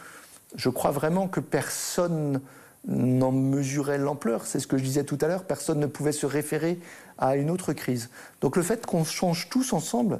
je 0.55 0.69
crois 0.69 0.91
vraiment 0.91 1.27
que 1.27 1.39
personne 1.39 2.41
n'en 2.87 3.31
mesurait 3.31 3.97
l'ampleur. 3.97 4.45
C'est 4.45 4.59
ce 4.59 4.67
que 4.67 4.77
je 4.77 4.83
disais 4.83 5.03
tout 5.03 5.17
à 5.21 5.27
l'heure, 5.27 5.43
personne 5.43 5.79
ne 5.79 5.87
pouvait 5.87 6.11
se 6.11 6.25
référer 6.25 6.79
à 7.17 7.35
une 7.35 7.49
autre 7.49 7.73
crise. 7.73 8.09
Donc 8.41 8.57
le 8.57 8.63
fait 8.63 8.85
qu'on 8.85 9.03
change 9.03 9.49
tous 9.49 9.73
ensemble, 9.73 10.19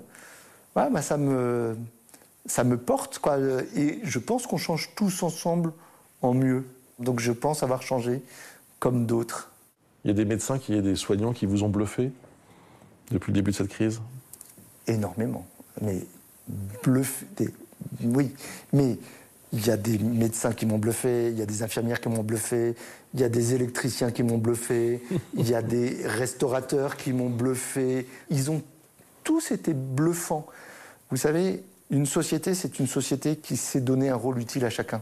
bah, 0.76 0.90
ça, 1.02 1.18
me, 1.18 1.76
ça 2.46 2.64
me 2.64 2.78
porte. 2.78 3.20
Quoi. 3.20 3.38
Et 3.76 4.00
je 4.04 4.20
pense 4.20 4.48
qu'on 4.48 4.58
change 4.58 4.92
tous 4.96 5.24
ensemble 5.24 5.74
en 6.22 6.34
mieux. 6.34 6.66
Donc 7.00 7.20
je 7.20 7.32
pense 7.32 7.64
avoir 7.64 7.82
changé 7.82 8.22
comme 8.80 9.06
d'autres. 9.06 9.52
Il 10.04 10.10
y 10.10 10.12
a 10.12 10.14
des 10.16 10.26
médecins, 10.26 10.60
il 10.68 10.76
y 10.76 10.78
a 10.78 10.82
des 10.82 10.96
soignants 10.96 11.34
qui 11.34 11.46
vous 11.46 11.64
ont 11.64 11.70
bluffé 11.70 12.12
depuis 13.12 13.32
le 13.32 13.36
début 13.36 13.52
de 13.52 13.56
cette 13.56 13.70
crise? 13.70 14.02
Énormément. 14.88 15.46
Mais 15.82 16.06
bluffé. 16.84 17.26
Oui, 18.04 18.34
mais 18.74 18.98
il 19.54 19.66
y 19.66 19.70
a 19.70 19.78
des 19.78 19.98
médecins 19.98 20.54
qui 20.54 20.66
m'ont 20.66 20.78
bluffé, 20.78 21.30
il 21.30 21.38
y 21.38 21.42
a 21.42 21.46
des 21.46 21.64
infirmières 21.64 22.00
qui 22.00 22.10
m'ont 22.10 22.24
bluffé, 22.24 22.76
il 23.14 23.20
y 23.20 23.24
a 23.24 23.30
des 23.30 23.54
électriciens 23.54 24.12
qui 24.12 24.24
m'ont 24.24 24.38
bluffé, 24.38 25.02
il 25.38 25.50
y 25.50 25.56
a 25.56 25.62
des 25.62 25.98
restaurateurs 26.06 26.96
qui 26.96 27.14
m'ont 27.14 27.30
bluffé. 27.30 28.08
Ils 28.30 28.50
ont 28.50 28.62
tous 29.24 29.52
été 29.52 29.74
bluffants. 29.74 30.48
Vous 31.10 31.18
savez, 31.18 31.64
une 31.90 32.06
société, 32.06 32.56
c'est 32.56 32.80
une 32.80 32.88
société 32.88 33.36
qui 33.36 33.58
sait 33.58 33.82
donner 33.82 34.10
un 34.10 34.16
rôle 34.16 34.40
utile 34.40 34.66
à 34.66 34.70
chacun. 34.70 35.02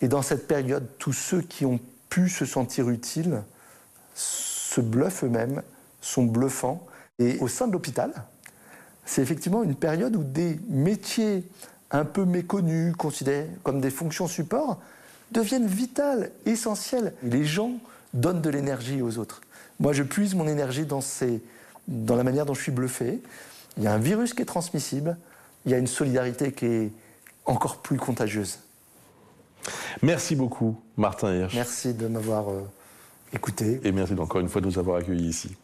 Et 0.00 0.08
dans 0.08 0.22
cette 0.22 0.46
période, 0.46 0.86
tous 0.98 1.12
ceux 1.12 1.42
qui 1.42 1.64
ont 1.64 1.80
pu 2.08 2.28
se 2.28 2.44
sentir 2.44 2.88
utiles 2.88 3.42
se 4.14 4.80
bluffent 4.80 5.24
eux-mêmes, 5.24 5.62
sont 6.00 6.24
bluffants. 6.24 6.86
Et 7.18 7.38
au 7.40 7.48
sein 7.48 7.66
de 7.66 7.72
l'hôpital, 7.72 8.12
c'est 9.04 9.22
effectivement 9.22 9.62
une 9.62 9.74
période 9.74 10.14
où 10.16 10.22
des 10.22 10.60
métiers 10.68 11.44
un 11.90 12.04
peu 12.04 12.24
méconnus, 12.24 12.94
considérés 12.96 13.48
comme 13.62 13.80
des 13.80 13.90
fonctions 13.90 14.28
support, 14.28 14.80
deviennent 15.32 15.66
vitales, 15.66 16.30
essentielles. 16.46 17.14
Les 17.22 17.44
gens 17.44 17.72
donnent 18.14 18.42
de 18.42 18.50
l'énergie 18.50 19.02
aux 19.02 19.18
autres. 19.18 19.40
Moi, 19.80 19.92
je 19.92 20.02
puise 20.02 20.34
mon 20.34 20.46
énergie 20.46 20.86
dans, 20.86 21.00
dans 21.86 22.16
la 22.16 22.24
manière 22.24 22.46
dont 22.46 22.54
je 22.54 22.62
suis 22.62 22.72
bluffé. 22.72 23.20
Il 23.76 23.84
y 23.84 23.86
a 23.86 23.92
un 23.92 23.98
virus 23.98 24.34
qui 24.34 24.42
est 24.42 24.46
transmissible, 24.46 25.16
il 25.64 25.72
y 25.72 25.74
a 25.74 25.78
une 25.78 25.86
solidarité 25.86 26.52
qui 26.52 26.66
est 26.66 26.92
encore 27.46 27.78
plus 27.78 27.96
contagieuse. 27.96 28.58
Merci 30.02 30.36
beaucoup, 30.36 30.76
Martin 30.96 31.34
Hirsch. 31.34 31.54
Merci 31.54 31.94
de 31.94 32.06
m'avoir 32.06 32.50
euh, 32.50 32.62
écouté. 33.32 33.80
Et 33.84 33.92
merci 33.92 34.14
encore 34.14 34.40
une 34.40 34.48
fois 34.48 34.60
de 34.60 34.66
nous 34.66 34.78
avoir 34.78 34.96
accueillis 34.96 35.28
ici. 35.28 35.56